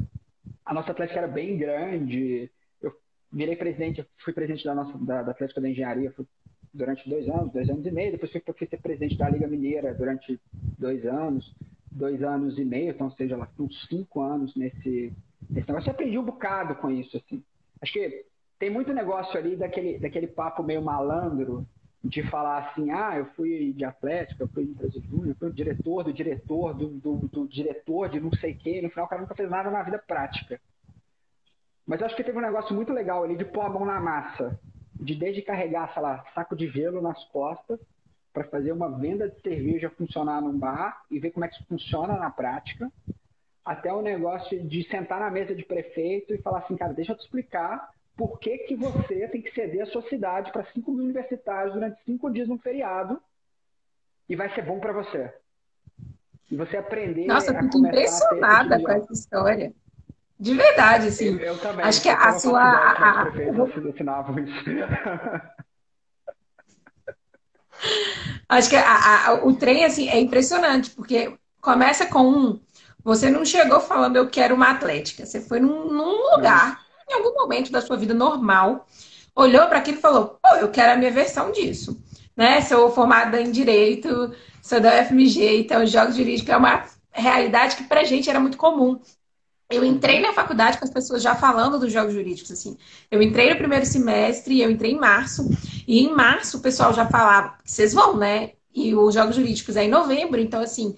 [0.65, 2.51] A nossa Atlética era bem grande.
[2.81, 2.93] Eu
[3.31, 6.13] virei presidente, fui presidente da nossa da, da Atlética da Engenharia
[6.73, 8.11] durante dois anos, dois anos e meio.
[8.11, 10.39] Depois fui, fui ser presidente da Liga Mineira durante
[10.77, 11.55] dois anos
[11.97, 15.11] dois anos e meio, então seja lá, uns cinco anos nesse,
[15.49, 15.89] nesse negócio.
[15.89, 17.43] Eu aprendi um bocado com isso, assim.
[17.81, 18.25] Acho que
[18.59, 21.65] tem muito negócio ali daquele, daquele papo meio malandro
[22.03, 25.51] de falar assim, ah, eu fui de atlética, eu fui de empresa júnior, eu fui
[25.51, 29.21] diretor do diretor do, do, do, diretor de não sei quem, no final o cara
[29.21, 30.59] nunca fez nada na vida prática.
[31.85, 34.59] Mas acho que teve um negócio muito legal ali de pôr a mão na massa,
[34.95, 37.79] de desde carregar, sei lá, saco de gelo nas costas,
[38.33, 41.65] para fazer uma venda de cerveja funcionar num bar e ver como é que isso
[41.65, 42.91] funciona na prática,
[43.65, 47.17] até o negócio de sentar na mesa de prefeito e falar assim, cara, deixa eu
[47.17, 51.03] te explicar por que, que você tem que ceder a sua cidade para 5 mil
[51.03, 53.21] universitários durante cinco dias num feriado
[54.27, 55.31] e vai ser bom para você.
[56.49, 59.71] E você aprender Nossa, eu fico impressionada com essa história.
[60.39, 61.37] De verdade, assim.
[61.37, 61.85] Eu, eu também.
[61.85, 62.61] Acho que a sua.
[62.61, 63.27] A, a...
[68.49, 72.59] Acho que a, a, o trem, assim, é impressionante, porque começa com um.
[73.03, 75.25] Você não chegou falando, eu quero uma atlética.
[75.25, 78.87] Você foi num, num lugar, em algum momento da sua vida normal,
[79.35, 82.01] olhou para aquilo e falou: pô, eu quero a minha versão disso.
[82.35, 82.61] Né?
[82.61, 88.03] Sou formada em direito, sou da UFMG, então jogos jurídicos é uma realidade que pra
[88.03, 88.99] gente era muito comum.
[89.69, 92.77] Eu entrei na faculdade com as pessoas já falando dos jogos jurídicos, assim.
[93.11, 95.49] Eu entrei no primeiro semestre, eu entrei em março,
[95.85, 98.51] e em março o pessoal já falava, vocês vão, né?
[98.73, 100.95] E os jogos jurídicos é em novembro, então, assim,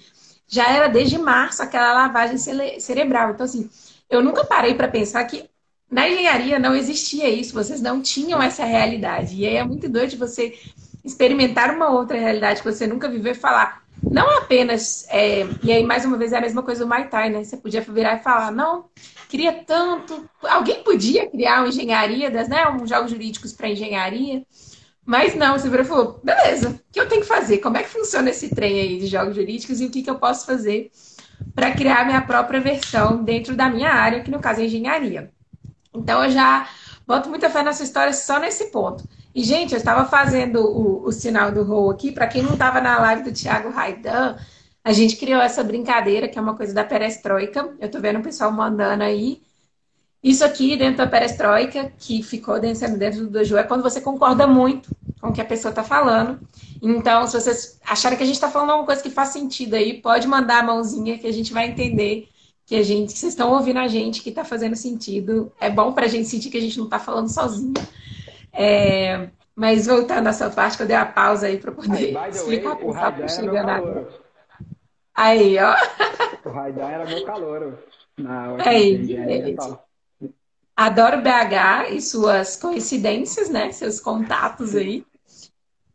[0.48, 2.38] já era desde março aquela lavagem
[2.80, 3.32] cerebral.
[3.32, 3.68] Então, assim,
[4.08, 5.49] eu nunca parei para pensar que
[5.90, 9.36] na engenharia não existia isso, vocês não tinham essa realidade.
[9.36, 10.54] E aí é muito doido você
[11.04, 15.84] experimentar uma outra realidade que você nunca viveu e falar, não apenas, é, e aí
[15.84, 17.44] mais uma vez é a mesma coisa do Tai, né?
[17.44, 18.86] Você podia virar e falar, não,
[19.28, 20.30] queria tanto.
[20.44, 22.68] Alguém podia criar uma engenharia, das, né?
[22.70, 24.44] Um jogos jurídicos para engenharia.
[25.06, 27.58] Mas não, você virou e falou, beleza, o que eu tenho que fazer?
[27.58, 30.20] Como é que funciona esse trem aí de jogos jurídicos e o que, que eu
[30.20, 30.92] posso fazer
[31.56, 35.32] para criar minha própria versão dentro da minha área, que no caso é engenharia.
[36.00, 36.68] Então eu já
[37.06, 39.04] boto muita fé nessa história só nesse ponto.
[39.34, 42.82] E, gente, eu estava fazendo o, o sinal do Rô aqui, para quem não estava
[42.82, 44.36] na live do Thiago Raidan,
[44.84, 47.74] a gente criou essa brincadeira, que é uma coisa da perestroika.
[47.80, 49.42] Eu estou vendo o pessoal mandando aí.
[50.22, 54.48] Isso aqui, dentro da perestroika, que ficou dentro, dentro do dojo, é quando você concorda
[54.48, 54.90] muito
[55.22, 56.40] com o que a pessoa está falando.
[56.82, 60.02] Então, se vocês acharem que a gente está falando alguma coisa que faz sentido aí,
[60.02, 62.28] pode mandar a mãozinha que a gente vai entender
[62.70, 65.52] que a gente, que vocês estão ouvindo a gente, que está fazendo sentido.
[65.60, 67.74] É bom para a gente sentir que a gente não está falando sozinho.
[68.54, 72.30] É, mas voltando à sua parte, que eu dei a pausa aí para poder aí,
[72.30, 74.08] explicar way, o pessoal que chegando agora.
[75.16, 75.74] Aí, ó.
[76.46, 77.80] O Raidan era meu calor.
[78.16, 79.58] Na aí,
[80.76, 83.72] Adoro BH e suas coincidências, né?
[83.72, 85.04] Seus contatos aí.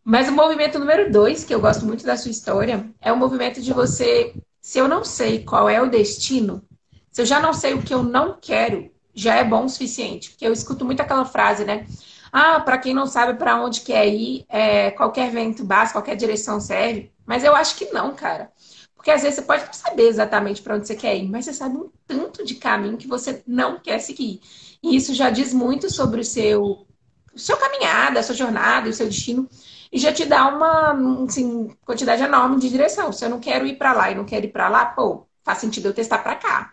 [0.02, 3.62] Mas o movimento número dois, que eu gosto muito da sua história, é o movimento
[3.62, 4.34] de você.
[4.64, 6.64] Se eu não sei qual é o destino,
[7.12, 10.30] se eu já não sei o que eu não quero, já é bom o suficiente.
[10.30, 11.86] Porque eu escuto muito aquela frase, né?
[12.32, 16.58] Ah, para quem não sabe para onde quer ir, é, qualquer vento básico, qualquer direção
[16.60, 17.12] serve.
[17.26, 18.50] Mas eu acho que não, cara.
[18.96, 21.52] Porque às vezes você pode não saber exatamente para onde você quer ir, mas você
[21.52, 24.40] sabe um tanto de caminho que você não quer seguir.
[24.82, 26.86] E isso já diz muito sobre o seu,
[27.34, 29.46] o seu caminhada, a sua jornada, o seu destino.
[29.94, 33.12] E já te dá uma assim, quantidade enorme de direção.
[33.12, 35.58] Se eu não quero ir para lá e não quero ir para lá, pô, faz
[35.58, 36.72] sentido eu testar para cá.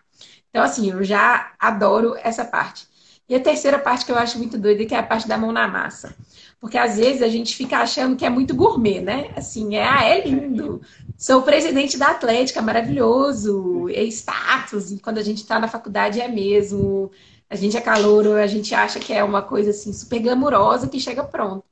[0.50, 2.84] Então, assim, eu já adoro essa parte.
[3.28, 5.52] E a terceira parte que eu acho muito doida, que é a parte da mão
[5.52, 6.16] na massa.
[6.60, 9.30] Porque às vezes a gente fica achando que é muito gourmet, né?
[9.36, 10.82] Assim, é, ah, é lindo.
[11.16, 14.90] Sou presidente da Atlética, maravilhoso, é status.
[14.90, 17.08] E quando a gente está na faculdade é mesmo.
[17.48, 20.98] A gente é calouro, a gente acha que é uma coisa assim super glamurosa que
[20.98, 21.64] chega pronto.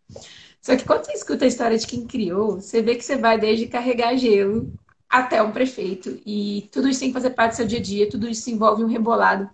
[0.61, 3.39] Só que quando você escuta a história de quem criou, você vê que você vai
[3.39, 4.73] desde carregar gelo
[5.09, 6.21] até um prefeito.
[6.25, 8.85] E tudo isso tem que fazer parte do seu dia a dia, tudo isso envolve
[8.85, 9.49] um rebolado.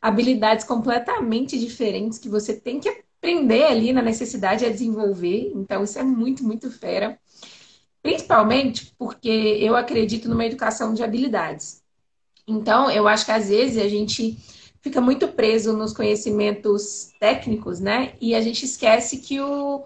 [0.00, 5.52] Habilidades completamente diferentes que você tem que aprender ali na necessidade de desenvolver.
[5.54, 7.18] Então, isso é muito, muito fera.
[8.02, 11.82] Principalmente porque eu acredito numa educação de habilidades.
[12.46, 14.38] Então, eu acho que às vezes a gente
[14.80, 18.12] fica muito preso nos conhecimentos técnicos, né?
[18.20, 19.84] E a gente esquece que o,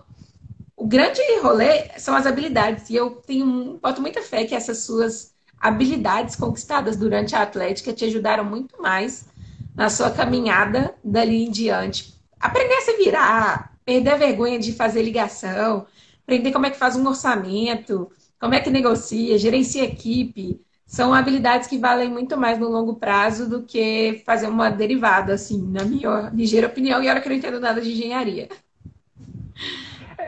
[0.81, 2.89] o grande rolê são as habilidades.
[2.89, 8.07] E eu tenho, boto muita fé que essas suas habilidades conquistadas durante a Atlética te
[8.07, 9.27] ajudaram muito mais
[9.75, 12.15] na sua caminhada dali em diante.
[12.41, 15.85] Aprender a se virar, perder a vergonha de fazer ligação,
[16.23, 20.63] aprender como é que faz um orçamento, como é que negocia, gerencia equipe.
[20.87, 25.61] São habilidades que valem muito mais no longo prazo do que fazer uma derivada, assim,
[25.61, 28.49] na minha ligeira opinião, e olha que eu não entendo nada de engenharia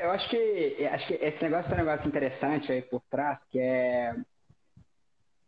[0.02, 3.58] eu acho que, acho que esse negócio é um negócio interessante aí por trás, que
[3.58, 4.14] é.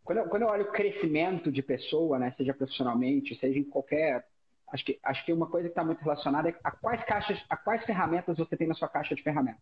[0.03, 4.27] Quando eu, quando eu olho o crescimento de pessoa, né, seja profissionalmente, seja em qualquer.
[4.71, 7.55] Acho que, acho que uma coisa que está muito relacionada é a quais caixas, a
[7.55, 9.61] quais ferramentas você tem na sua caixa de ferramentas.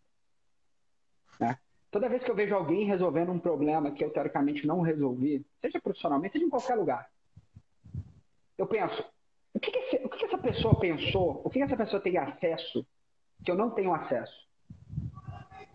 [1.38, 1.58] Né?
[1.90, 5.80] Toda vez que eu vejo alguém resolvendo um problema que eu teoricamente não resolvi, seja
[5.80, 7.08] profissionalmente, seja em qualquer lugar,
[8.56, 9.04] eu penso,
[9.52, 12.02] o que, que, esse, o que, que essa pessoa pensou, o que, que essa pessoa
[12.02, 12.86] tem acesso
[13.44, 14.44] que eu não tenho acesso?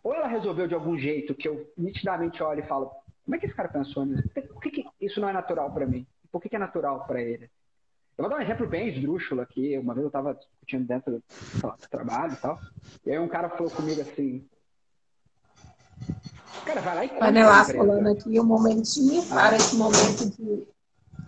[0.04, 2.92] Ou ela resolveu de algum jeito que eu nitidamente olho e falo,
[3.26, 4.28] como é que esse cara pensou nisso?
[4.30, 6.06] Por que, que isso não é natural para mim?
[6.32, 7.50] Por que, que é natural para ele?
[8.18, 9.78] Eu vou dar um exemplo bem esdrúxulo aqui.
[9.78, 11.24] Uma vez eu estava discutindo dentro do,
[11.64, 12.60] lá, do trabalho e tal.
[13.06, 14.46] E aí um cara falou comigo assim.
[16.66, 19.36] Cara, vai lá e Panelar falando aqui um momentinho ah.
[19.36, 20.68] para esse momento de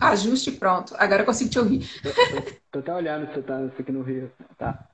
[0.00, 0.94] ajuste pronto.
[0.98, 1.88] Agora eu consigo te ouvir.
[2.02, 2.10] Tô,
[2.72, 4.30] tô até olhando se você tá aqui no Rio.
[4.58, 4.86] Tá.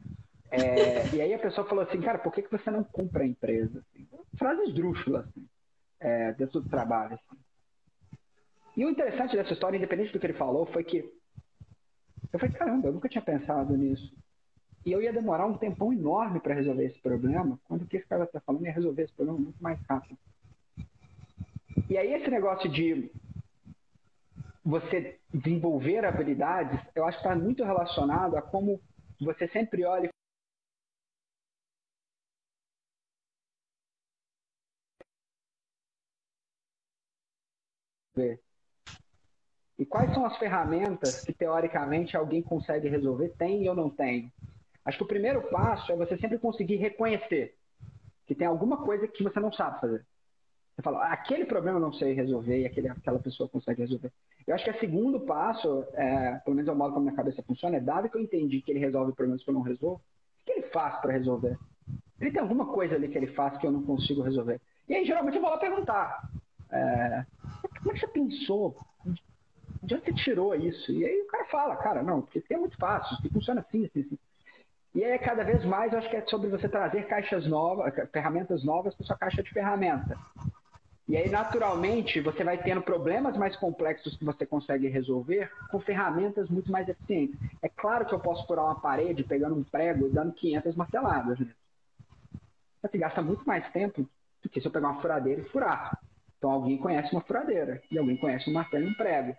[0.51, 3.27] É, e aí a pessoa falou assim, cara, por que, que você não compra a
[3.27, 3.81] empresa?
[3.81, 5.47] Assim, frase esdrúxula, assim,
[6.01, 7.15] é, dentro do trabalho.
[7.15, 7.41] Assim.
[8.77, 10.99] E o interessante dessa história, independente do que ele falou, foi que
[12.33, 14.15] eu falei, caramba, eu nunca tinha pensado nisso.
[14.85, 18.07] E eu ia demorar um tempão enorme para resolver esse problema, quando o que esse
[18.07, 20.17] cara está falando ia resolver esse problema muito mais rápido.
[21.91, 23.11] E aí esse negócio de
[24.65, 28.81] você desenvolver habilidades, eu acho que está muito relacionado a como
[29.21, 30.09] você sempre olha
[38.19, 38.41] resolver?
[39.79, 43.29] E quais são as ferramentas que, teoricamente, alguém consegue resolver?
[43.39, 44.33] Tem ou não tem?
[44.85, 47.55] Acho que o primeiro passo é você sempre conseguir reconhecer
[48.27, 50.05] que tem alguma coisa que você não sabe fazer.
[50.75, 54.13] Você fala, aquele problema eu não sei resolver e aquele, aquela pessoa consegue resolver.
[54.47, 57.43] Eu acho que o segundo passo, é, pelo menos é o modo como minha cabeça
[57.43, 60.45] funciona, é dado que eu entendi que ele resolve problemas que eu não resolvo, o
[60.45, 61.59] que ele faz para resolver?
[62.21, 64.61] Ele tem alguma coisa ali que ele faz que eu não consigo resolver.
[64.89, 66.31] E aí, geralmente, eu vou lá perguntar.
[66.71, 67.27] É,
[67.61, 68.77] como é que você pensou?
[69.83, 70.93] De onde você tirou isso?
[70.93, 74.19] E aí o cara fala, cara, não, porque é muito fácil, funciona assim, assim, assim.
[74.95, 78.65] E aí, cada vez mais, eu acho que é sobre você trazer caixas novas, ferramentas
[78.65, 80.19] novas para sua caixa de ferramentas.
[81.07, 86.49] E aí, naturalmente, você vai tendo problemas mais complexos que você consegue resolver com ferramentas
[86.51, 87.39] muito mais eficientes.
[87.63, 91.39] É claro que eu posso furar uma parede pegando um prego e dando 500 marteladas.
[91.39, 91.49] Né?
[92.83, 94.07] Você gasta muito mais tempo
[94.43, 95.99] do que se eu pegar uma furadeira e furar.
[96.39, 99.37] Então alguém conhece uma furadeira e alguém conhece um martelo e um prego.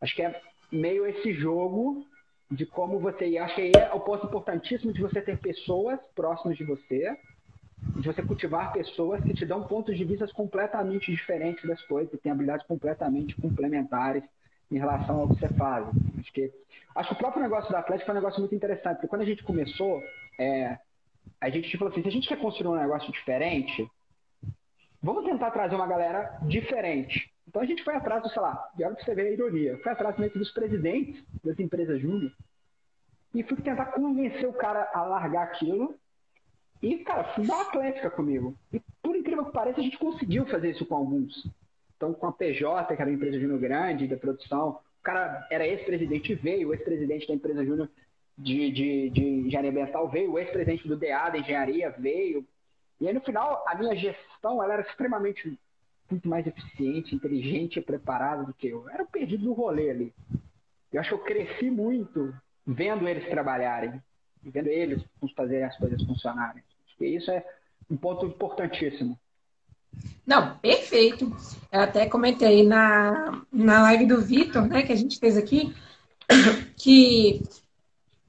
[0.00, 0.40] Acho que é
[0.72, 2.04] meio esse jogo
[2.50, 3.28] de como você.
[3.28, 7.16] E acho que aí é o ponto importantíssimo de você ter pessoas próximas de você,
[7.96, 12.18] de você cultivar pessoas que te dão pontos de vista completamente diferentes das coisas, que
[12.18, 14.24] têm habilidades completamente complementares
[14.70, 15.86] em relação ao que você faz.
[16.18, 16.52] Acho que,
[16.94, 19.26] acho que o próprio negócio da Atlético é um negócio muito interessante, porque quando a
[19.26, 20.02] gente começou,
[20.38, 20.78] é,
[21.40, 23.88] a gente falou assim: se a gente quer construir um negócio diferente,
[25.02, 27.32] Vamos tentar trazer uma galera diferente.
[27.48, 29.78] Então a gente foi atrás do, sei lá, e olha pra você ver a ironia,
[29.82, 32.32] foi atrás meio dos presidentes das empresas júnior
[33.34, 35.98] e fui tentar convencer o cara a largar aquilo
[36.82, 38.56] E, cara, fui dar atlética comigo.
[38.72, 41.46] E, por incrível que pareça, a gente conseguiu fazer isso com alguns.
[41.96, 45.66] Então, com a PJ, que era uma empresa júnior grande da produção, o cara era
[45.66, 47.90] ex-presidente veio, o ex-presidente da empresa júnior
[48.38, 52.46] de, de, de engenharia ambiental veio, o ex-presidente do DA da engenharia veio.
[53.00, 55.58] E aí, no final, a minha gestão ela era extremamente
[56.10, 58.82] muito mais eficiente, inteligente e preparada do que eu.
[58.82, 60.14] Eu era perdido no rolê ali.
[60.92, 62.34] Eu acho que eu cresci muito
[62.66, 64.02] vendo eles trabalharem,
[64.42, 65.02] vendo eles
[65.36, 66.62] fazerem as coisas funcionarem.
[66.98, 67.44] Que isso é
[67.88, 69.18] um ponto importantíssimo.
[70.26, 71.24] Não, perfeito.
[71.72, 75.74] Eu até comentei na, na live do Vitor, né, que a gente fez aqui,
[76.76, 77.42] que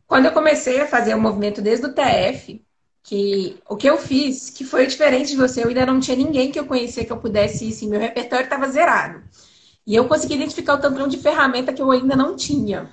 [0.08, 2.64] quando eu comecei a fazer o movimento desde o TF,
[3.04, 6.52] que o que eu fiz, que foi diferente de você, eu ainda não tinha ninguém
[6.52, 9.24] que eu conhecia que eu pudesse ir, assim, meu repertório estava zerado.
[9.86, 12.90] E eu consegui identificar o tampão de ferramenta que eu ainda não tinha.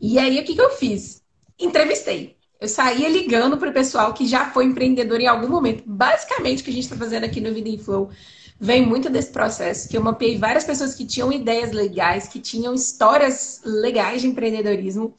[0.00, 1.22] E aí, o que, que eu fiz?
[1.58, 2.36] Entrevistei.
[2.60, 5.84] Eu saía ligando para o pessoal que já foi empreendedor em algum momento.
[5.86, 8.10] Basicamente, o que a gente está fazendo aqui no Vida em Flow
[8.60, 12.74] vem muito desse processo, que eu mapeei várias pessoas que tinham ideias legais, que tinham
[12.74, 15.14] histórias legais de empreendedorismo.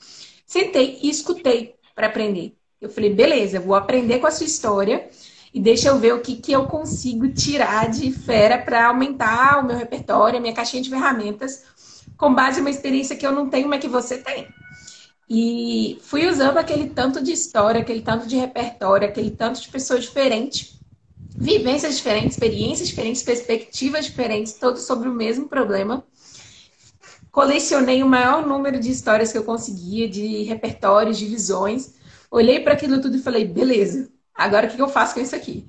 [0.46, 2.59] Sentei e escutei para aprender.
[2.82, 5.10] Eu falei, beleza, vou aprender com a sua história
[5.54, 9.68] e deixa eu ver o que, que eu consigo tirar de fera para aumentar o
[9.68, 11.64] meu repertório, a minha caixinha de ferramentas,
[12.16, 14.48] com base em uma experiência que eu não tenho, mas que você tem.
[15.30, 20.06] E fui usando aquele tanto de história, aquele tanto de repertório, aquele tanto de pessoas
[20.06, 20.80] diferentes,
[21.36, 26.04] vivências diferentes, experiências diferentes, perspectivas diferentes, todos sobre o mesmo problema.
[27.32, 31.99] Colecionei o maior número de histórias que eu conseguia, de repertórios, de visões.
[32.32, 35.66] Olhei para aquilo tudo e falei, beleza, agora o que eu faço com isso aqui?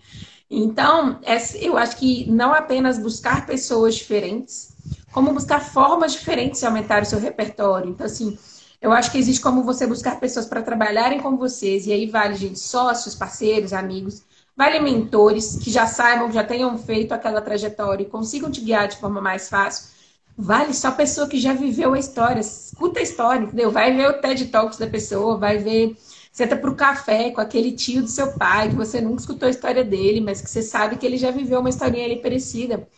[0.50, 1.20] Então,
[1.60, 4.72] eu acho que não apenas buscar pessoas diferentes,
[5.12, 7.90] como buscar formas diferentes de aumentar o seu repertório.
[7.90, 8.36] Então, assim,
[8.80, 12.34] eu acho que existe como você buscar pessoas para trabalharem com vocês, e aí vale,
[12.34, 14.22] gente, sócios, parceiros, amigos,
[14.56, 18.96] vale mentores que já saibam, já tenham feito aquela trajetória e consigam te guiar de
[18.96, 19.90] forma mais fácil.
[20.36, 23.70] Vale só pessoa que já viveu a história, escuta a história, entendeu?
[23.70, 25.96] Vai ver o TED Talks da pessoa, vai ver,
[26.30, 29.50] senta para o café com aquele tio do seu pai, que você nunca escutou a
[29.50, 32.88] história dele, mas que você sabe que ele já viveu uma historinha ali parecida.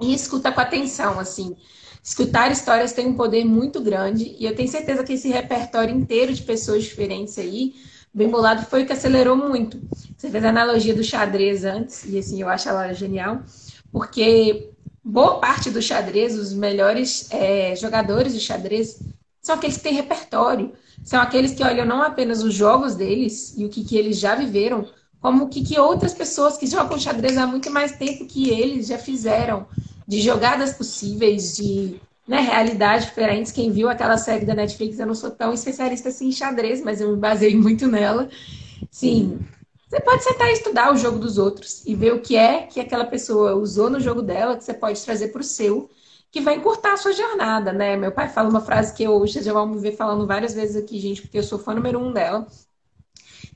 [0.00, 1.56] E escuta com atenção, assim.
[2.02, 6.32] Escutar histórias tem um poder muito grande e eu tenho certeza que esse repertório inteiro
[6.32, 7.74] de pessoas diferentes aí,
[8.14, 9.80] bem bolado, foi o que acelerou muito.
[10.16, 13.42] Você fez a analogia do xadrez antes e assim, eu acho ela genial,
[13.92, 14.70] porque
[15.04, 19.00] boa parte do xadrez, os melhores é, jogadores de xadrez,
[19.42, 20.72] são aqueles que têm repertório.
[21.02, 24.34] São aqueles que olham não apenas os jogos deles e o que, que eles já
[24.34, 24.86] viveram,
[25.20, 28.86] como o que, que outras pessoas que jogam xadrez há muito mais tempo que eles
[28.88, 29.66] já fizeram
[30.06, 33.52] de jogadas possíveis, de né, realidades diferentes.
[33.52, 37.00] Quem viu aquela série da Netflix, eu não sou tão especialista assim em xadrez, mas
[37.00, 38.28] eu me baseei muito nela.
[38.90, 39.40] Sim,
[39.88, 42.80] você pode sentar e estudar o jogo dos outros e ver o que é que
[42.80, 45.90] aquela pessoa usou no jogo dela, que você pode trazer para o seu,
[46.30, 47.96] que vai encurtar a sua jornada, né?
[47.96, 50.98] Meu pai fala uma frase que eu já vão me ver falando várias vezes aqui,
[51.00, 52.46] gente, porque eu sou fã número um dela.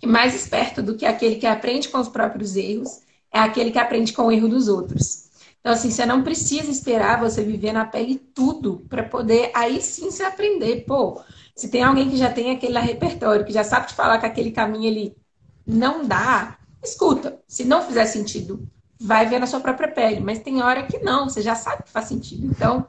[0.00, 3.00] Que mais esperto do que aquele que aprende com os próprios erros
[3.32, 5.30] é aquele que aprende com o erro dos outros.
[5.60, 10.10] Então, assim, você não precisa esperar você viver na pele tudo para poder aí sim
[10.10, 10.84] se aprender.
[10.84, 11.22] Pô,
[11.54, 14.50] se tem alguém que já tem aquele repertório, que já sabe te falar que aquele
[14.50, 15.16] caminho ele
[15.64, 17.40] não dá, escuta.
[17.46, 18.68] Se não fizer sentido,
[19.02, 20.20] vai ver na sua própria pele.
[20.20, 22.46] Mas tem hora que não, você já sabe que faz sentido.
[22.46, 22.86] Então,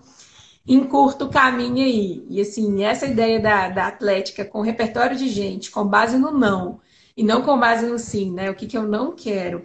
[0.67, 2.25] encurta o caminho aí.
[2.29, 6.79] E assim, essa ideia da, da atlética com repertório de gente, com base no não,
[7.15, 8.49] e não com base no sim, né?
[8.49, 9.63] O que, que eu não quero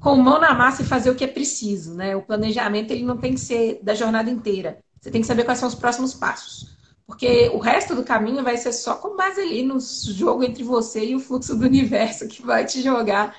[0.00, 2.16] com mão na massa e fazer o que é preciso, né?
[2.16, 4.78] O planejamento ele não tem que ser da jornada inteira.
[5.00, 6.70] Você tem que saber quais são os próximos passos.
[7.06, 11.04] Porque o resto do caminho vai ser só com base ali no jogo entre você
[11.04, 13.36] e o fluxo do universo que vai te jogar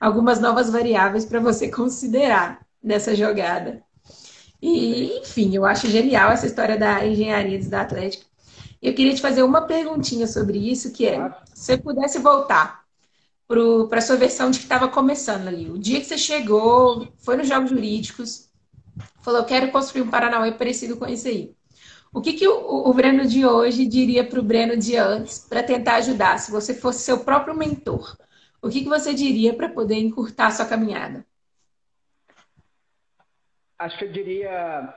[0.00, 3.82] algumas novas variáveis para você considerar nessa jogada.
[4.62, 8.24] E, enfim, eu acho genial essa história da engenharia da Atlética.
[8.80, 11.18] Eu queria te fazer uma perguntinha sobre isso, que é,
[11.52, 12.80] se você pudesse voltar
[13.46, 15.68] para a sua versão de que estava começando ali.
[15.70, 18.48] O dia que você chegou, foi nos Jogos Jurídicos,
[19.22, 21.54] falou, quero construir um Paranauê parecido com esse aí.
[22.12, 25.62] O que, que o, o Breno de hoje diria para o Breno de antes para
[25.62, 26.38] tentar ajudar?
[26.38, 28.16] Se você fosse seu próprio mentor,
[28.62, 31.24] o que, que você diria para poder encurtar a sua caminhada?
[33.78, 34.94] Acho que eu diria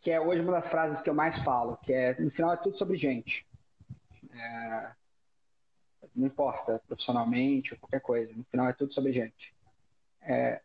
[0.00, 2.56] que é hoje uma das frases que eu mais falo, que é, no final é
[2.56, 3.46] tudo sobre gente.
[4.32, 4.92] É,
[6.14, 8.32] não importa, profissionalmente ou qualquer coisa.
[8.34, 9.54] No final é tudo sobre gente.
[10.20, 10.60] É,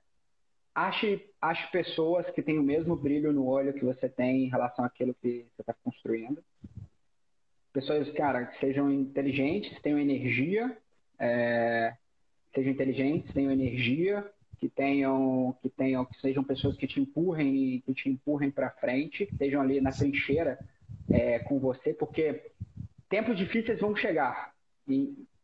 [0.74, 4.86] ache, ache pessoas que têm o mesmo brilho no olho que você tem em relação
[4.86, 6.44] àquilo que você está construindo.
[7.74, 10.78] Pessoas, cara, que sejam inteligentes, tenham energia,
[11.20, 11.96] é,
[12.54, 14.26] sejam inteligentes, tenham energia,
[14.60, 19.26] que tenham, que tenham, que sejam pessoas que te empurrem, que te empurrem para frente,
[19.26, 20.58] que estejam ali na trincheira
[21.10, 22.52] é, com você, porque
[23.10, 24.54] tempos difíceis vão chegar,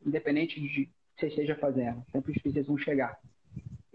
[0.06, 3.20] independente de que você esteja fazendo, tempos difíceis vão chegar.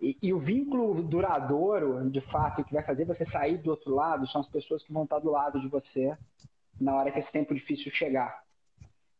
[0.00, 4.28] E, e, o vínculo duradouro, de fato, que vai fazer você sair do outro lado,
[4.28, 6.16] são as pessoas que vão estar do lado de você
[6.80, 8.44] na hora que esse tempo difícil chegar.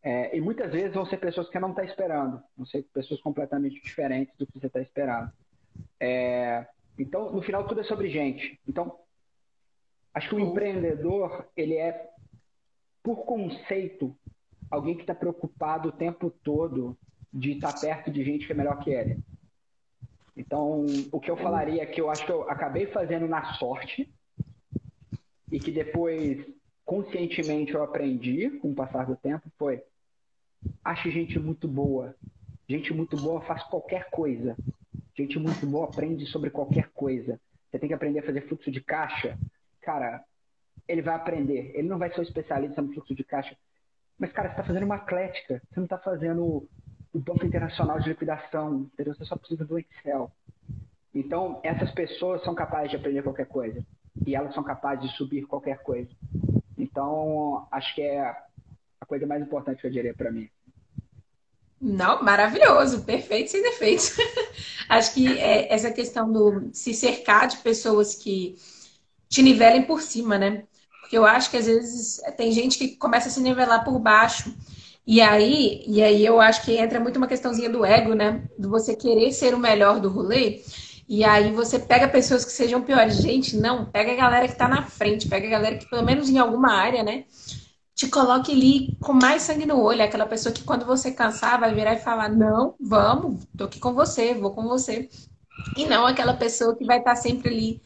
[0.02, 3.82] É, e muitas vezes vão ser pessoas que não está esperando, vão ser pessoas completamente
[3.82, 5.32] diferentes do que você está esperando.
[6.00, 6.66] É,
[6.98, 8.60] então, no final, tudo é sobre gente.
[8.66, 8.98] Então,
[10.14, 12.08] acho que o empreendedor, ele é,
[13.02, 14.16] por conceito,
[14.70, 16.96] alguém que está preocupado o tempo todo
[17.32, 19.18] de estar tá perto de gente que é melhor que ele.
[20.36, 24.12] Então, o que eu falaria é que eu acho que eu acabei fazendo na sorte
[25.50, 26.46] e que depois,
[26.88, 29.82] conscientemente, eu aprendi com o passar do tempo foi
[30.82, 32.14] acho gente muito boa.
[32.66, 34.56] Gente muito boa faz qualquer coisa.
[35.14, 37.38] Gente muito boa aprende sobre qualquer coisa.
[37.70, 39.38] Você tem que aprender a fazer fluxo de caixa.
[39.82, 40.24] Cara,
[40.88, 41.72] ele vai aprender.
[41.74, 43.54] Ele não vai ser um especialista no fluxo de caixa.
[44.18, 45.60] Mas, cara, você está fazendo uma atlética.
[45.68, 46.66] Você não está fazendo
[47.12, 48.88] o Banco Internacional de Liquidação.
[48.94, 49.14] Entendeu?
[49.14, 50.32] Você só precisa do Excel.
[51.14, 53.84] Então, essas pessoas são capazes de aprender qualquer coisa.
[54.26, 56.10] E elas são capazes de subir qualquer coisa.
[56.98, 60.50] Então, acho que é a coisa mais importante que eu diria para mim.
[61.80, 64.16] Não, maravilhoso, perfeito, sem defeitos.
[64.88, 68.56] Acho que é essa questão do se cercar de pessoas que
[69.28, 70.64] te nivelem por cima, né?
[71.00, 74.52] Porque eu acho que às vezes tem gente que começa a se nivelar por baixo.
[75.06, 78.42] E aí, e aí eu acho que entra muito uma questãozinha do ego, né?
[78.58, 80.62] Do você querer ser o melhor do rolê.
[81.08, 83.16] E aí você pega pessoas que sejam piores.
[83.16, 86.28] Gente, não, pega a galera que tá na frente, pega a galera que, pelo menos
[86.28, 87.24] em alguma área, né?
[87.94, 91.74] te coloque ali com mais sangue no olho, aquela pessoa que quando você cansar vai
[91.74, 95.08] virar e falar: "Não, vamos, tô aqui com você, vou com você".
[95.76, 97.82] E não aquela pessoa que vai estar sempre ali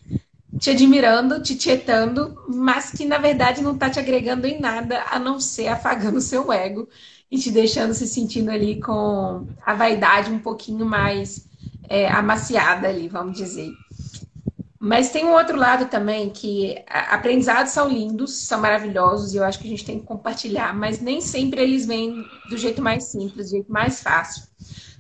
[0.59, 5.19] te admirando, te tietando, mas que na verdade não está te agregando em nada a
[5.19, 6.89] não ser afagando o seu ego
[7.31, 11.49] e te deixando se sentindo ali com a vaidade um pouquinho mais
[11.89, 13.73] é, amaciada ali, vamos dizer.
[14.85, 19.61] Mas tem um outro lado também que aprendizados são lindos, são maravilhosos e eu acho
[19.61, 23.47] que a gente tem que compartilhar, mas nem sempre eles vêm do jeito mais simples,
[23.47, 24.43] do jeito mais fácil.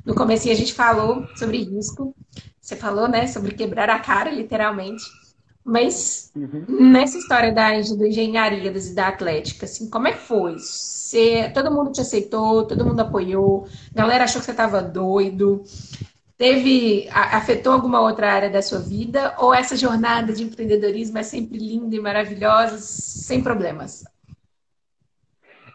[0.04, 2.14] No começo a gente falou sobre risco,
[2.60, 5.02] você falou, né, sobre quebrar a cara, literalmente.
[5.64, 6.64] Mas uhum.
[6.90, 10.58] nessa história da, do engenharia e da atlética, assim, como é que foi?
[10.58, 15.64] Você, todo mundo te aceitou, todo mundo apoiou, a galera achou que você estava doido
[16.42, 21.56] teve afetou alguma outra área da sua vida ou essa jornada de empreendedorismo é sempre
[21.56, 24.04] linda e maravilhosa, sem problemas?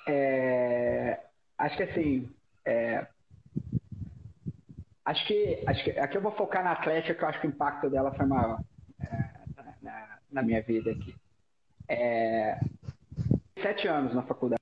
[0.06, 1.22] É,
[1.58, 2.30] acho que assim,
[2.66, 3.08] é,
[5.06, 7.50] acho que acho que aqui eu vou focar na Atlética, que eu acho que o
[7.50, 8.60] impacto dela foi maior
[9.00, 9.30] é,
[9.82, 11.16] na, na, minha vida aqui.
[11.88, 12.60] É,
[13.62, 14.62] sete anos na faculdade,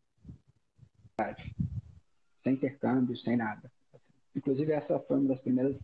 [2.43, 3.71] sem intercâmbio, sem nada.
[4.35, 5.75] Inclusive essa foi uma das primeiras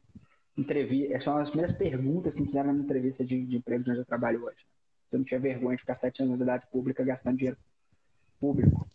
[0.57, 3.83] entrevista, essas são as primeiras perguntas que me fizeram na minha entrevista de, de emprego
[3.83, 4.65] de onde eu trabalho hoje.
[5.11, 7.57] Eu não tinha vergonha de ficar sete anos na idade pública gastando dinheiro
[8.39, 8.87] público.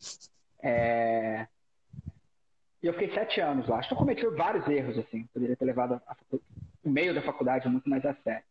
[0.62, 1.46] É...
[2.82, 3.78] E eu fiquei sete anos lá.
[3.78, 5.24] Acho que eu cometi vários erros, assim.
[5.32, 6.16] Poderia ter levado a,
[6.84, 8.44] o meio da faculdade muito mais a sério.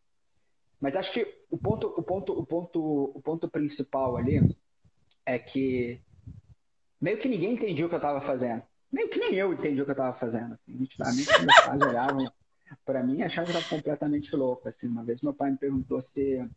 [0.79, 4.55] Mas acho que o ponto, o ponto, o ponto, o ponto principal ali
[5.25, 5.99] é que
[6.99, 8.61] meio que ninguém entendia o que eu estava fazendo.
[8.91, 10.53] Nem que nem eu entendi o que eu estava fazendo.
[10.53, 10.73] Assim.
[10.73, 12.31] Nitidamente, meus pais olhavam
[12.85, 14.69] para mim, a chave estava completamente louca.
[14.69, 14.87] Assim.
[14.87, 16.47] Uma vez meu pai me perguntou se,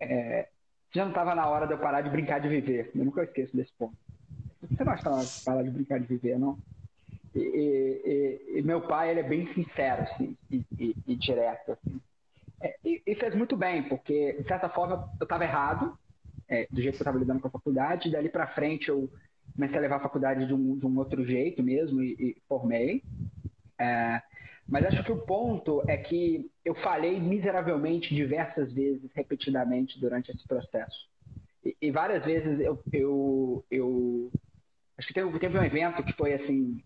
[0.00, 0.48] é,
[0.94, 2.90] já não estava na hora de eu parar de brincar de viver.
[2.94, 3.96] Eu nunca esqueço desse ponto.
[4.62, 6.58] Você não acha que estava parar de brincar de viver, não?
[7.34, 10.64] E, e, e, meu pai, ele é bem sincero, assim, e,
[11.06, 12.00] e direto, assim.
[12.60, 15.98] É, e, fez muito bem, porque, de certa forma, eu estava errado,
[16.48, 19.10] é, do jeito que eu estava lidando com a faculdade, e dali para frente eu
[19.54, 23.02] comecei a levar a faculdade de um, de um outro jeito mesmo, e, formei.
[23.78, 24.22] É,
[24.66, 30.46] mas acho que o ponto é que eu falei miseravelmente diversas vezes, repetidamente, durante esse
[30.46, 31.08] processo.
[31.64, 34.32] E, e várias vezes eu, eu, eu.
[34.96, 36.82] Acho que teve, teve um evento que foi assim.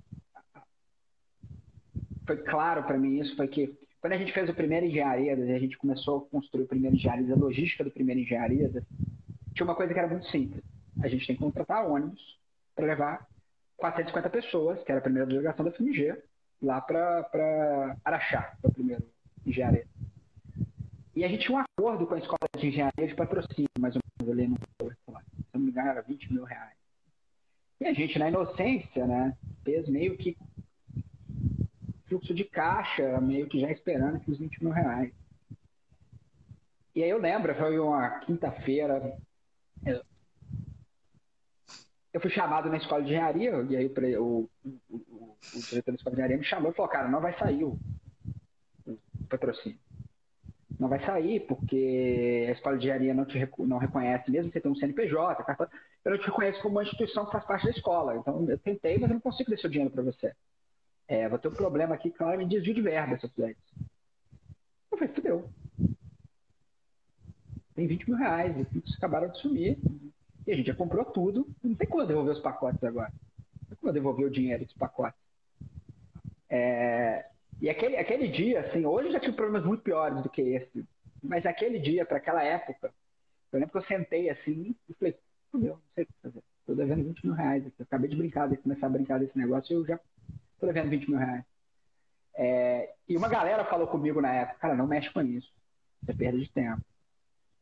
[2.26, 5.58] Foi claro para mim isso, foi que quando a gente fez o primeiro engenharia, a
[5.58, 8.70] gente começou a construir o primeiro engenharia, a logística do primeiro engenharia,
[9.54, 10.62] tinha uma coisa que era muito simples.
[11.02, 12.38] A gente tem que contratar ônibus
[12.76, 13.26] para levar
[13.76, 16.16] 450 pessoas, que era a primeira delegação da FMG,
[16.62, 19.04] lá para Araxá, para o primeiro
[19.46, 19.86] engenharia.
[21.14, 24.02] E a gente tinha um acordo com a escola de engenharia de patrocínio, mais ou
[24.20, 24.56] menos ali no
[24.88, 26.76] se não me engano, era 20 mil reais.
[27.80, 30.36] E a gente, na inocência, né, fez meio que
[32.06, 35.12] fluxo de caixa, meio que já esperando aqueles 20 mil reais.
[36.94, 39.16] E aí eu lembro, foi uma quinta-feira,
[42.12, 45.96] eu fui chamado na escola de engenharia, e aí o, o, o, o diretor da
[45.96, 47.78] escola de engenharia me chamou e falou, cara, não vai sair o,
[48.86, 48.98] o
[49.28, 49.78] patrocínio.
[50.78, 54.68] Não vai sair, porque a escola de engenharia não te não reconhece, mesmo você ter
[54.68, 55.44] um CNPJ,
[56.04, 58.16] eu não te reconheço como uma instituição que faz parte da escola.
[58.16, 60.32] Então, eu tentei, mas eu não consigo dar seu dinheiro para você.
[61.06, 63.88] É, vou ter um problema aqui, claro, me desvio de verba se eu fizer isso.
[64.92, 65.50] Eu falei, fudeu.
[67.74, 69.78] Tem 20 mil reais, os acabaram de sumir.
[70.48, 71.46] E a gente já comprou tudo.
[71.62, 73.12] Não tem como devolver os pacotes agora.
[73.60, 75.20] Não tem como devolver o dinheiro dos pacotes.
[76.48, 77.26] É,
[77.60, 80.86] e aquele, aquele dia, assim, hoje eu já tive problemas muito piores do que esse.
[81.22, 82.90] Mas aquele dia, para aquela época,
[83.52, 85.18] eu lembro que eu sentei assim e falei,
[85.52, 86.42] meu, não sei o que fazer.
[86.60, 87.64] Estou devendo 20 mil reais.
[87.66, 90.00] Eu acabei de brincar, de começar a brincar desse negócio e eu já
[90.54, 91.44] estou devendo 20 mil reais.
[92.34, 95.52] É, e uma galera falou comigo na época, cara, não mexe com isso.
[96.02, 96.80] Você é perda de tempo.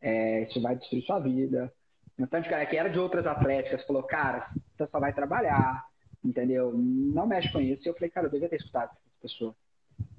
[0.00, 1.72] É, isso vai destruir sua vida.
[2.18, 5.84] Então, de cara que era de outras atléticas falou, cara, você só vai trabalhar,
[6.24, 6.72] entendeu?
[6.74, 7.86] Não mexe com isso.
[7.86, 9.54] E eu falei, cara, eu devia ter escutado essas pessoas.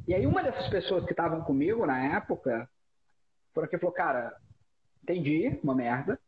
[0.08, 2.70] E aí uma dessas pessoas que estavam comigo na época
[3.54, 4.36] foram que falou, cara,
[5.04, 6.20] entendi, uma merda,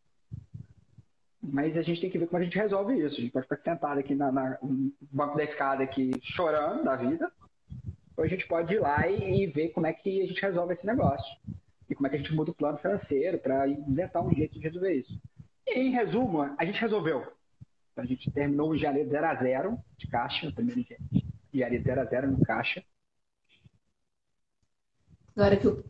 [1.42, 3.16] mas a gente tem que ver como a gente resolve isso.
[3.16, 6.96] A gente pode ficar sentado aqui na, na, no banco da escada aqui chorando da
[6.96, 7.32] vida,
[8.18, 10.74] ou a gente pode ir lá e, e ver como é que a gente resolve
[10.74, 11.38] esse negócio.
[11.90, 14.60] E como é que a gente muda o plano financeiro para inventar um jeito de
[14.60, 15.20] resolver isso.
[15.76, 17.32] Em resumo, a gente resolveu.
[17.96, 20.86] A gente terminou o janeiro 0 a 0 de caixa, no primeiro
[21.54, 22.84] janeiro 0 a 0 no caixa.
[25.36, 25.84] Agora que o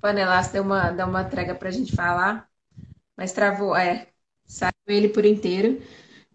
[0.00, 2.48] panelaço deu uma, deu uma trégua para a gente falar,
[3.16, 4.08] mas travou, é,
[4.44, 5.80] saiu ele por inteiro.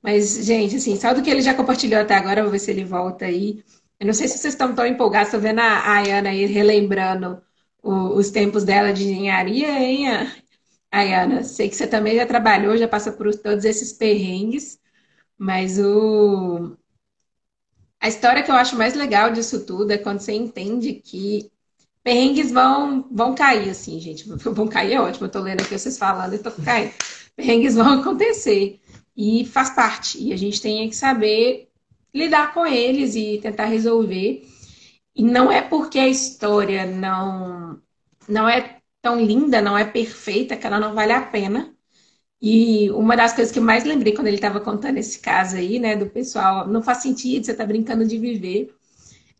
[0.02, 2.84] Mas, gente, assim, só do que ele já compartilhou até agora, vou ver se ele
[2.84, 3.64] volta aí.
[4.00, 7.42] Eu não sei se vocês estão tão empolgados, estou vendo a Ayana aí relembrando
[7.84, 10.08] o, os tempos dela de engenharia, hein,
[10.92, 11.44] Ayana?
[11.44, 14.80] Sei que você também já trabalhou, já passou por todos esses perrengues,
[15.38, 16.78] mas o...
[18.00, 21.52] a história que eu acho mais legal disso tudo é quando você entende que
[22.04, 24.28] perrengues vão, vão cair, assim, gente.
[24.30, 26.94] Vão cair é ótimo, eu tô lendo aqui vocês falando e tô caindo.
[27.36, 28.80] Perrengues vão acontecer
[29.16, 30.20] e faz parte.
[30.24, 31.70] E a gente tem que saber
[32.14, 34.48] lidar com eles e tentar resolver.
[35.16, 37.82] E não é porque a história não,
[38.28, 41.74] não é tão linda, não é perfeita, que ela não vale a pena.
[42.42, 45.80] E uma das coisas que eu mais lembrei quando ele estava contando esse caso aí,
[45.80, 48.76] né, do pessoal, não faz sentido, você está brincando de viver.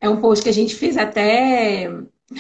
[0.02, 1.88] É um post que a gente fez até.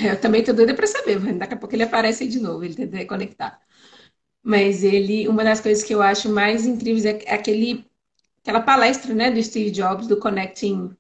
[0.04, 2.76] Eu também tô doida para saber, daqui a pouco ele aparece aí de novo, ele
[2.76, 3.62] tenta reconectar.
[4.44, 7.86] Mas ele, uma das coisas que eu acho mais incríveis é aquele,
[8.42, 10.96] aquela palestra, né, do Steve Jobs, do Connecting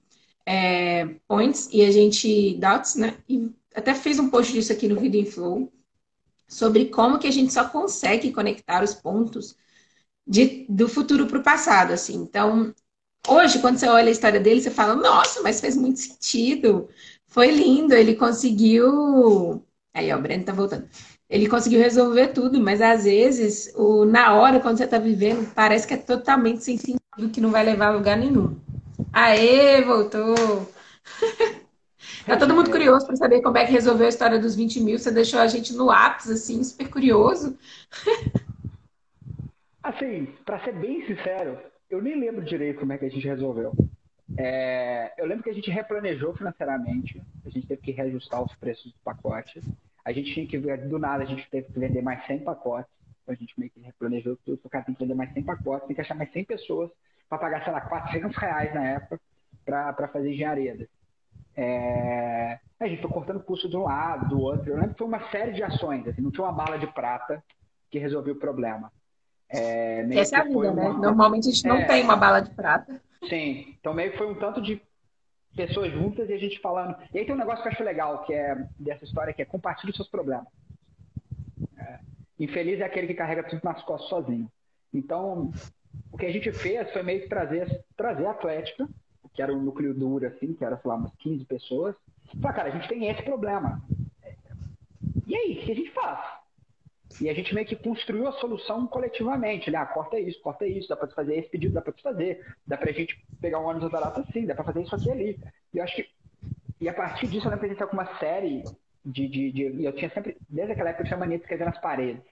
[0.45, 4.99] é, Points, e a gente, Dots, né, e até fez um post disso aqui no
[4.99, 5.71] Video Flow,
[6.51, 9.55] sobre como que a gente só consegue conectar os pontos
[10.27, 12.15] de, do futuro para o passado, assim.
[12.15, 12.73] Então,
[13.27, 16.89] hoje, quando você olha a história dele, você fala, nossa, mas fez muito sentido.
[17.27, 19.65] Foi lindo, ele conseguiu.
[19.93, 20.87] Aí, ó, o Breno tá voltando.
[21.29, 25.87] Ele conseguiu resolver tudo, mas às vezes, o, na hora, quando você tá vivendo, parece
[25.87, 28.57] que é totalmente sem sentido, que não vai levar a lugar nenhum.
[29.13, 30.35] Aê, voltou!
[32.25, 34.97] Tá todo mundo curioso para saber como é que resolveu a história dos 20 mil.
[34.97, 37.57] Você deixou a gente no ápice, assim, super curioso.
[39.83, 41.57] Assim, para ser bem sincero,
[41.89, 43.73] eu nem lembro direito como é que a gente resolveu.
[44.37, 48.91] É, eu lembro que a gente replanejou financeiramente, a gente teve que reajustar os preços
[48.91, 49.63] dos pacotes.
[50.05, 52.91] A gente tinha que ver, do nada, a gente teve que vender mais 100 pacotes.
[53.23, 54.59] Então a gente meio que replanejou tudo.
[54.63, 56.91] O cara tem que vender mais 100 pacotes, tem que achar mais 100 pessoas
[57.27, 59.19] para pagar, sei lá, 400 reais na época
[59.65, 60.87] para fazer engenharia.
[61.55, 62.59] É...
[62.79, 64.69] A gente foi cortando custo de um lado, do outro.
[64.69, 67.43] Eu lembro que foi uma série de ações, assim, não tinha uma bala de prata
[67.89, 68.91] que resolveu o problema.
[69.49, 70.89] É, Essa é a vida, né?
[70.89, 71.85] Normalmente a gente não é...
[71.85, 73.01] tem uma bala de prata.
[73.27, 74.81] Sim, então meio que foi um tanto de
[75.55, 76.95] pessoas juntas e a gente falando.
[77.13, 79.45] E aí tem um negócio que eu acho legal, que é dessa história, que é
[79.45, 80.47] compartilhe seus problemas.
[81.77, 81.99] É,
[82.39, 84.49] infeliz é aquele que carrega tudo nas costas sozinho.
[84.93, 85.51] Então,
[86.11, 88.87] o que a gente fez foi meio que trazer, trazer a Atlética
[89.33, 91.95] que era um núcleo duro, assim, que era, sei lá, umas 15 pessoas.
[92.41, 93.81] Falei, cara, a gente tem esse problema.
[95.27, 96.41] E aí, o que a gente faz?
[97.19, 99.69] E a gente meio que construiu a solução coletivamente.
[99.69, 99.77] Né?
[99.77, 102.45] Ah, corta isso, corta isso, dá para fazer esse pedido, dá para fazer.
[102.65, 105.39] Dá para a gente pegar um ônibus barato assim, dá para fazer isso aqui ali.
[105.73, 106.09] E eu acho que.
[106.79, 108.63] E a partir disso eu lembro a com uma série
[109.05, 109.83] de, de, de.
[109.83, 110.37] eu tinha sempre.
[110.49, 112.23] Desde aquela época eu tinha mania de escrever nas paredes.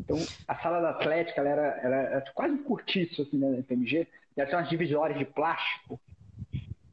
[0.00, 0.16] Então,
[0.48, 4.08] a sala da Atlética ela era, era, era quase um curtiço assim, né, na FMG.
[4.36, 6.00] Já tinha umas divisórias de plástico.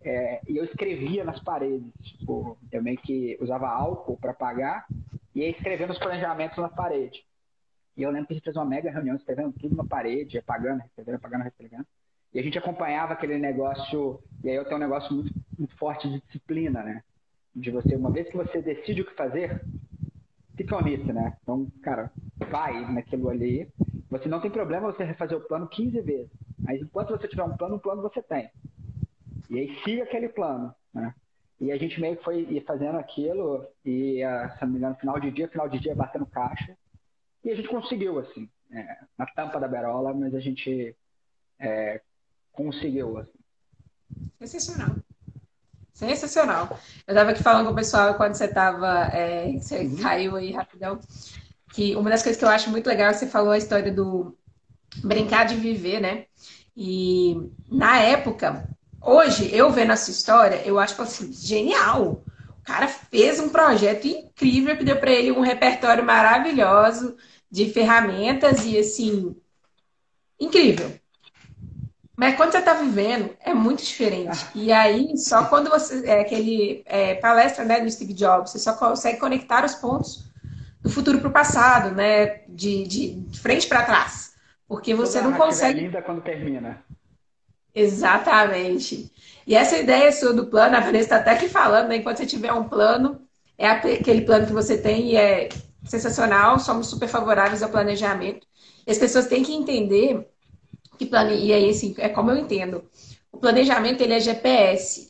[0.04, 1.92] É, e eu escrevia nas paredes.
[2.02, 4.86] Tipo, eu meio que usava álcool para apagar
[5.34, 7.24] e ia escrevendo os planejamentos na parede.
[7.96, 10.84] E eu lembro que a gente fez uma mega reunião escrevendo tudo na parede, apagando,
[10.86, 11.86] escrevendo, apagando, escrevendo.
[12.34, 16.10] E a gente acompanhava aquele negócio, e aí eu tenho um negócio muito, muito forte
[16.10, 17.04] de disciplina, né?
[17.54, 19.62] De você, uma vez que você decide o que fazer,
[20.56, 21.38] fica nisso, né?
[21.42, 22.10] Então, cara,
[22.50, 23.68] vai naquilo ali.
[24.10, 26.32] Você não tem problema você refazer o plano 15 vezes.
[26.62, 28.50] Mas enquanto você tiver um plano, um plano você tem.
[29.50, 31.14] E aí siga aquele plano, né?
[31.60, 35.20] E a gente meio que foi fazendo aquilo, e, ah, se não me engano, final
[35.20, 36.76] de dia, final de dia, batendo caixa.
[37.44, 40.96] E a gente conseguiu, assim, é, na tampa da berola, mas a gente
[41.60, 42.02] é,
[42.52, 43.18] conseguiu.
[43.20, 43.40] Assim.
[44.40, 44.96] Sensacional.
[45.94, 46.80] Sensacional.
[47.06, 49.06] Eu estava aqui falando com o pessoal quando você estava.
[49.14, 50.02] É, você uhum.
[50.02, 51.00] caiu aí rapidão.
[51.74, 54.36] Que uma das coisas que eu acho muito legal, você falou a história do
[54.98, 56.26] brincar de viver, né?
[56.76, 57.36] E
[57.70, 58.68] na época,
[59.02, 62.24] hoje, eu vendo essa história, eu acho assim, genial.
[62.50, 67.16] O cara fez um projeto incrível que deu para ele um repertório maravilhoso
[67.50, 69.36] de ferramentas e assim,
[70.40, 70.94] incrível.
[72.16, 74.46] Mas quando você está vivendo, é muito diferente.
[74.46, 74.52] Ah.
[74.54, 76.06] E aí, só quando você.
[76.06, 80.30] É aquele é, palestra né, do Steve Jobs, você só consegue conectar os pontos
[80.82, 82.42] do futuro para o passado, né?
[82.48, 84.31] De, de frente para trás.
[84.72, 85.80] Porque você Toda não consegue.
[85.80, 86.82] É linda quando termina.
[87.76, 89.12] Exatamente.
[89.46, 91.98] E essa ideia sua do plano, a Vanessa está até aqui falando, né?
[91.98, 93.20] Enquanto você tiver um plano,
[93.58, 95.50] é aquele plano que você tem e é
[95.84, 98.48] sensacional, somos super favoráveis ao planejamento.
[98.88, 100.26] E as pessoas têm que entender
[100.98, 101.36] que plane...
[101.46, 102.82] e aí assim, é como eu entendo.
[103.42, 105.10] Planejamento ele é GPS.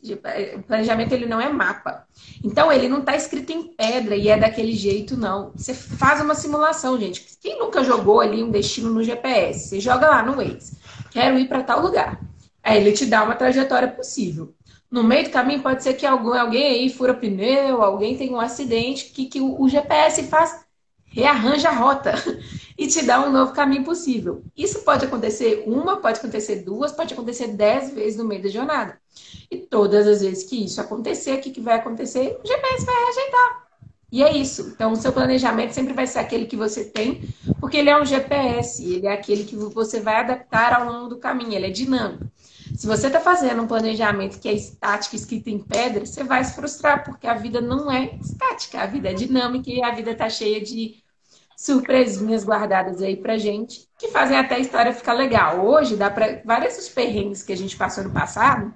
[0.56, 2.08] O planejamento ele não é mapa.
[2.44, 5.52] Então ele não está escrito em pedra e é daquele jeito não.
[5.54, 7.38] Você faz uma simulação, gente.
[7.42, 9.68] Quem nunca jogou ali um destino no GPS?
[9.68, 10.78] Você joga lá no Waze.
[11.12, 12.22] Quero ir para tal lugar.
[12.64, 14.54] Aí ele te dá uma trajetória possível.
[14.90, 18.40] No meio do caminho pode ser que algum, alguém aí fura pneu, alguém tem um
[18.40, 20.66] acidente, que, que o, o GPS faz?
[21.12, 22.14] Rearranja a rota
[22.78, 24.44] e te dá um novo caminho possível.
[24.58, 29.00] Isso pode acontecer uma, pode acontecer duas, pode acontecer dez vezes no meio da jornada.
[29.50, 32.40] E todas as vezes que isso acontecer, o que, que vai acontecer?
[32.44, 33.72] O GPS vai ajeitar.
[34.12, 34.72] E é isso.
[34.74, 37.22] Então, o seu planejamento sempre vai ser aquele que você tem,
[37.62, 41.18] porque ele é um GPS, ele é aquele que você vai adaptar ao longo do
[41.18, 42.26] caminho, ele é dinâmico.
[42.76, 46.54] Se você está fazendo um planejamento que é estático, escrito em pedra, você vai se
[46.54, 50.30] frustrar, porque a vida não é estática, a vida é dinâmica e a vida está
[50.30, 51.01] cheia de
[51.62, 55.64] surpresinhas guardadas aí pra gente, que fazem até a história ficar legal.
[55.64, 58.74] Hoje, dá para várias dos perrengues que a gente passou no passado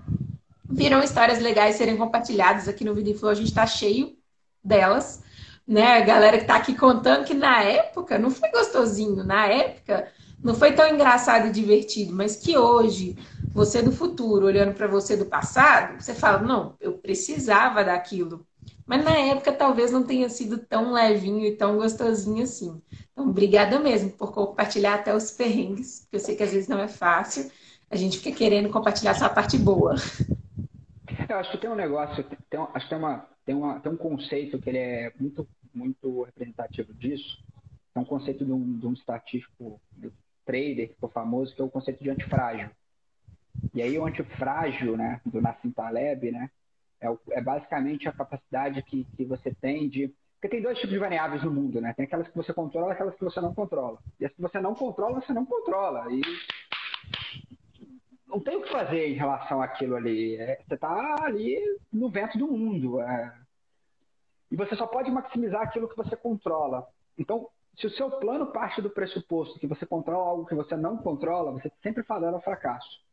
[0.69, 3.31] viram histórias legais serem compartilhadas aqui no Vida Flow.
[3.31, 4.15] A gente está cheio
[4.63, 5.23] delas,
[5.67, 5.97] né?
[5.97, 10.11] A galera que tá aqui contando que na época não foi gostosinho, na época
[10.43, 13.17] não foi tão engraçado e divertido, mas que hoje,
[13.51, 18.45] você do futuro, olhando para você do passado, você fala: não, eu precisava daquilo.
[18.85, 22.81] Mas na época talvez não tenha sido tão levinho e tão gostosinho assim.
[23.11, 26.79] Então, obrigada mesmo por compartilhar até os perrengues, porque eu sei que às vezes não
[26.79, 27.49] é fácil.
[27.89, 29.95] A gente fica querendo compartilhar só a parte boa.
[31.27, 33.97] Eu acho que tem um negócio, tem, acho que tem, uma, tem, uma, tem um
[33.97, 37.43] conceito que ele é muito, muito representativo disso.
[37.95, 39.79] É um conceito de um, de um estatístico,
[40.45, 42.69] trader que ficou famoso, que é o conceito de antifrágil.
[43.73, 46.51] E aí o antifrágil, né, do Nassim Taleb, né,
[47.01, 50.13] é, é basicamente a capacidade que, que você tem de...
[50.35, 51.93] Porque tem dois tipos de variáveis no mundo, né?
[51.93, 53.97] Tem aquelas que você controla e aquelas que você não controla.
[54.19, 56.05] E as que você não controla, você não controla.
[56.11, 56.21] E
[58.27, 60.35] não tem o que fazer em relação àquilo ali.
[60.35, 61.57] É, você está ali
[61.91, 63.01] no vento do mundo.
[63.01, 63.33] É.
[64.51, 66.85] E você só pode maximizar aquilo que você controla.
[67.17, 70.97] Então, se o seu plano parte do pressuposto que você controla algo que você não
[70.97, 73.03] controla, você sempre fará o fracasso.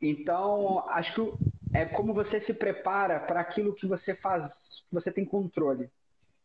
[0.00, 4.50] Então, acho que é como você se prepara para aquilo que você faz,
[4.88, 5.90] que você tem controle.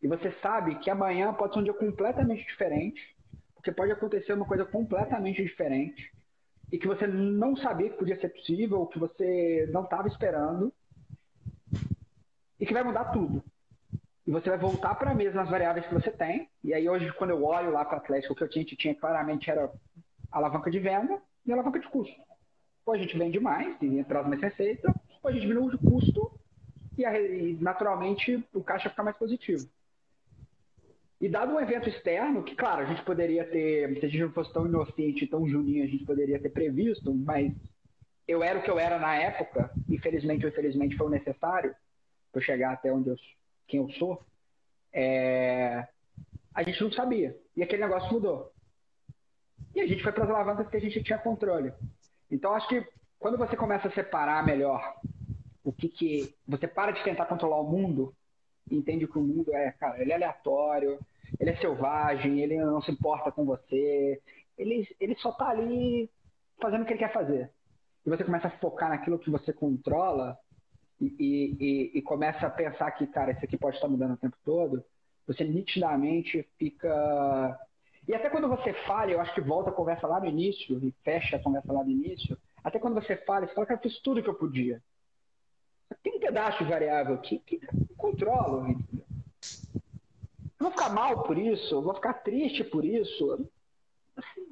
[0.02, 3.16] E você sabe que amanhã pode ser um dia completamente diferente,
[3.54, 6.12] porque pode acontecer uma coisa completamente diferente
[6.70, 10.72] e que você não sabia que podia ser possível, que você não estava esperando
[12.60, 13.42] e que vai mudar tudo
[14.28, 16.50] e você vai voltar para mesmas variáveis que você tem.
[16.62, 18.94] E aí hoje, quando eu olho lá para o Atlético, o que eu tinha, tinha
[18.94, 19.72] claramente era
[20.30, 22.14] alavanca de venda e alavanca de custo.
[22.84, 24.94] Ou a gente vende mais e traz mais receita,
[25.28, 26.30] a gente diminui o custo
[26.96, 29.68] e, e naturalmente o caixa fica mais positivo.
[31.20, 34.32] E dado um evento externo, que claro, a gente poderia ter, se a gente não
[34.32, 37.52] fosse tão inocente, tão juninho, a gente poderia ter previsto, mas
[38.26, 41.74] eu era o que eu era na época, infelizmente ou infelizmente foi o necessário
[42.30, 43.16] para chegar até onde eu
[43.66, 44.24] quem eu sou,
[44.92, 45.86] é...
[46.54, 47.38] a gente não sabia.
[47.54, 48.50] E aquele negócio mudou.
[49.74, 51.72] E a gente foi para as alavancas que a gente tinha controle.
[52.30, 52.84] Então, acho que
[53.18, 54.94] quando você começa a separar melhor
[55.68, 56.34] o que que.
[56.46, 58.14] Você para de tentar controlar o mundo
[58.70, 60.98] e entende que o mundo é, cara, ele é aleatório,
[61.38, 64.20] ele é selvagem, ele não se importa com você,
[64.56, 66.10] ele, ele só tá ali
[66.60, 67.50] fazendo o que ele quer fazer.
[68.04, 70.38] E você começa a focar naquilo que você controla
[71.00, 74.36] e, e, e começa a pensar que, cara, isso aqui pode estar mudando o tempo
[74.44, 74.82] todo,
[75.26, 77.58] você nitidamente fica.
[78.06, 80.90] E até quando você falha, eu acho que volta a conversa lá no início, e
[81.04, 84.00] fecha a conversa lá no início, até quando você fala, você fala, cara, eu fiz
[84.00, 84.82] tudo que eu podia.
[86.02, 87.60] Tem um pedaço de variável aqui que?
[90.60, 93.48] Eu vou ficar mal por isso, eu vou ficar triste por isso.
[94.16, 94.48] Assim,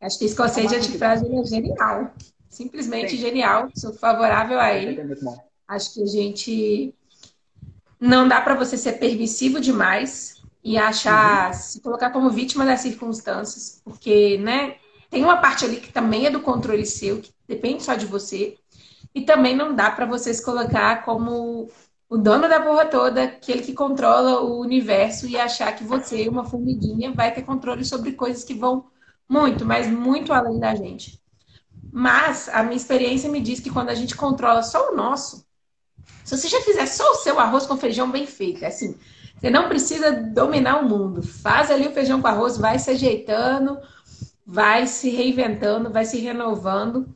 [0.00, 2.14] Acho que esse conceito de antifrase é genial.
[2.48, 3.18] Simplesmente Sim.
[3.18, 3.68] genial.
[3.74, 5.00] Sou favorável a ele.
[5.00, 5.06] É
[5.68, 6.94] Acho que a gente
[8.00, 11.52] não dá para você ser permissivo demais e achar, uhum.
[11.54, 14.76] se colocar como vítima das circunstâncias, porque, né,
[15.10, 18.56] tem uma parte ali que também é do controle seu, que depende só de você,
[19.14, 21.68] e também não dá para você se colocar como
[22.08, 26.44] o dono da porra toda, aquele que controla o universo e achar que você, uma
[26.44, 28.86] formiguinha, vai ter controle sobre coisas que vão
[29.28, 31.20] muito, mas muito além da gente.
[31.92, 35.46] Mas a minha experiência me diz que quando a gente controla só o nosso,
[36.24, 38.96] se você já fizer só o seu arroz com feijão bem feito, é assim,
[39.40, 41.22] você não precisa dominar o mundo.
[41.22, 43.78] Faz ali o feijão com arroz, vai se ajeitando,
[44.44, 47.08] vai se reinventando, vai se renovando.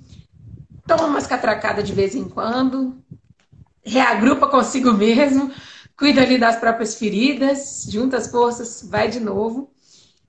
[0.86, 3.02] Toma umas catracadas de vez em quando,
[3.84, 5.52] reagrupa consigo mesmo,
[5.96, 9.72] cuida ali das próprias feridas, junta as forças, vai de novo.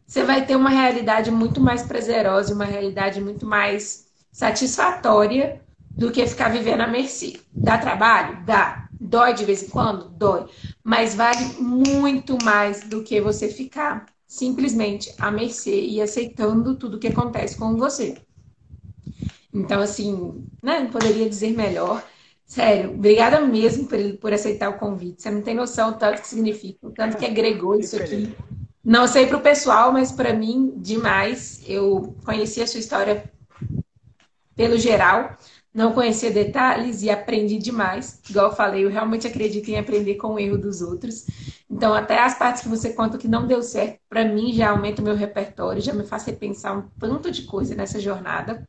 [0.05, 5.61] Você vai ter uma realidade muito mais prazerosa, uma realidade muito mais satisfatória
[5.97, 7.39] do que ficar vivendo à mercê.
[7.59, 8.45] Dá trabalho?
[8.45, 8.89] Dá.
[8.99, 10.09] Dói de vez em quando?
[10.09, 10.47] Dói.
[10.83, 17.07] Mas vale muito mais do que você ficar simplesmente à mercê e aceitando tudo que
[17.07, 18.15] acontece com você.
[19.55, 22.03] Então, assim, né, não poderia dizer melhor.
[22.45, 25.21] Sério, obrigada mesmo por, por aceitar o convite.
[25.21, 28.35] Você não tem noção do tanto que significa, o tanto que agregou isso aqui.
[28.83, 31.63] Não sei para o pessoal, mas para mim, demais.
[31.67, 33.31] Eu conheci a sua história
[34.55, 35.37] pelo geral,
[35.73, 38.21] não conhecia detalhes e aprendi demais.
[38.29, 41.25] Igual eu falei, eu realmente acredito em aprender com o erro dos outros.
[41.69, 45.01] Então, até as partes que você conta que não deu certo, para mim já aumenta
[45.01, 48.65] o meu repertório, já me faz repensar um tanto de coisa nessa jornada.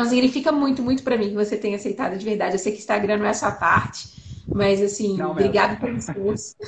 [0.00, 2.54] Então, significa muito, muito para mim que você tenha aceitado de verdade.
[2.54, 4.08] Eu sei que Instagram não é a sua parte,
[4.48, 6.56] mas assim, não, obrigado pelo esforço.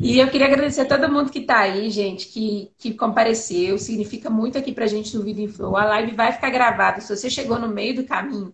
[0.00, 3.76] E eu queria agradecer a todo mundo que está aí, gente, que, que compareceu.
[3.78, 5.76] Significa muito aqui para a gente no Vida em Flow.
[5.76, 7.00] A live vai ficar gravada.
[7.00, 8.52] Se você chegou no meio do caminho,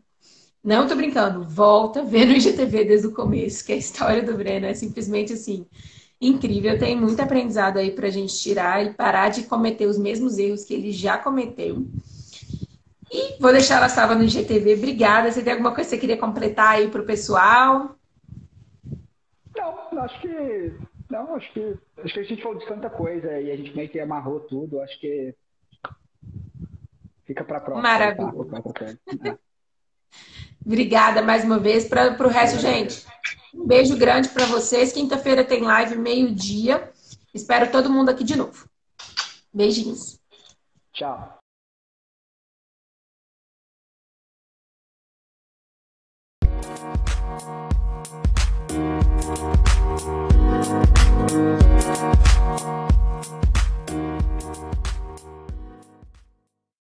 [0.63, 4.67] não tô brincando, volta, vê no IGTV desde o começo, que a história do Breno
[4.67, 5.67] é simplesmente assim,
[6.19, 6.79] incrível.
[6.79, 10.65] Tem muito aprendizado aí para a gente tirar e parar de cometer os mesmos erros
[10.65, 11.87] que ele já cometeu.
[13.15, 14.75] E vou deixar ela salva no IGTV.
[14.75, 15.31] Obrigada.
[15.31, 17.95] Você tem alguma coisa que você queria completar aí para o pessoal?
[19.57, 20.73] Não, acho que
[21.09, 23.89] não, acho que, acho que a gente falou de tanta coisa e a gente meio
[23.89, 24.81] que amarrou tudo.
[24.81, 25.33] Acho que
[27.25, 27.89] fica para próxima.
[27.89, 28.33] Maravilha.
[28.73, 29.39] Tá?
[30.67, 31.87] Obrigada mais uma vez.
[31.87, 33.07] Para o resto, gente,
[33.55, 34.93] um beijo grande para vocês.
[34.93, 36.91] Quinta-feira tem live, meio-dia.
[37.33, 38.69] Espero todo mundo aqui de novo.
[39.53, 40.19] Beijinhos.
[40.93, 41.34] Tchau.
[51.35, 51.64] you.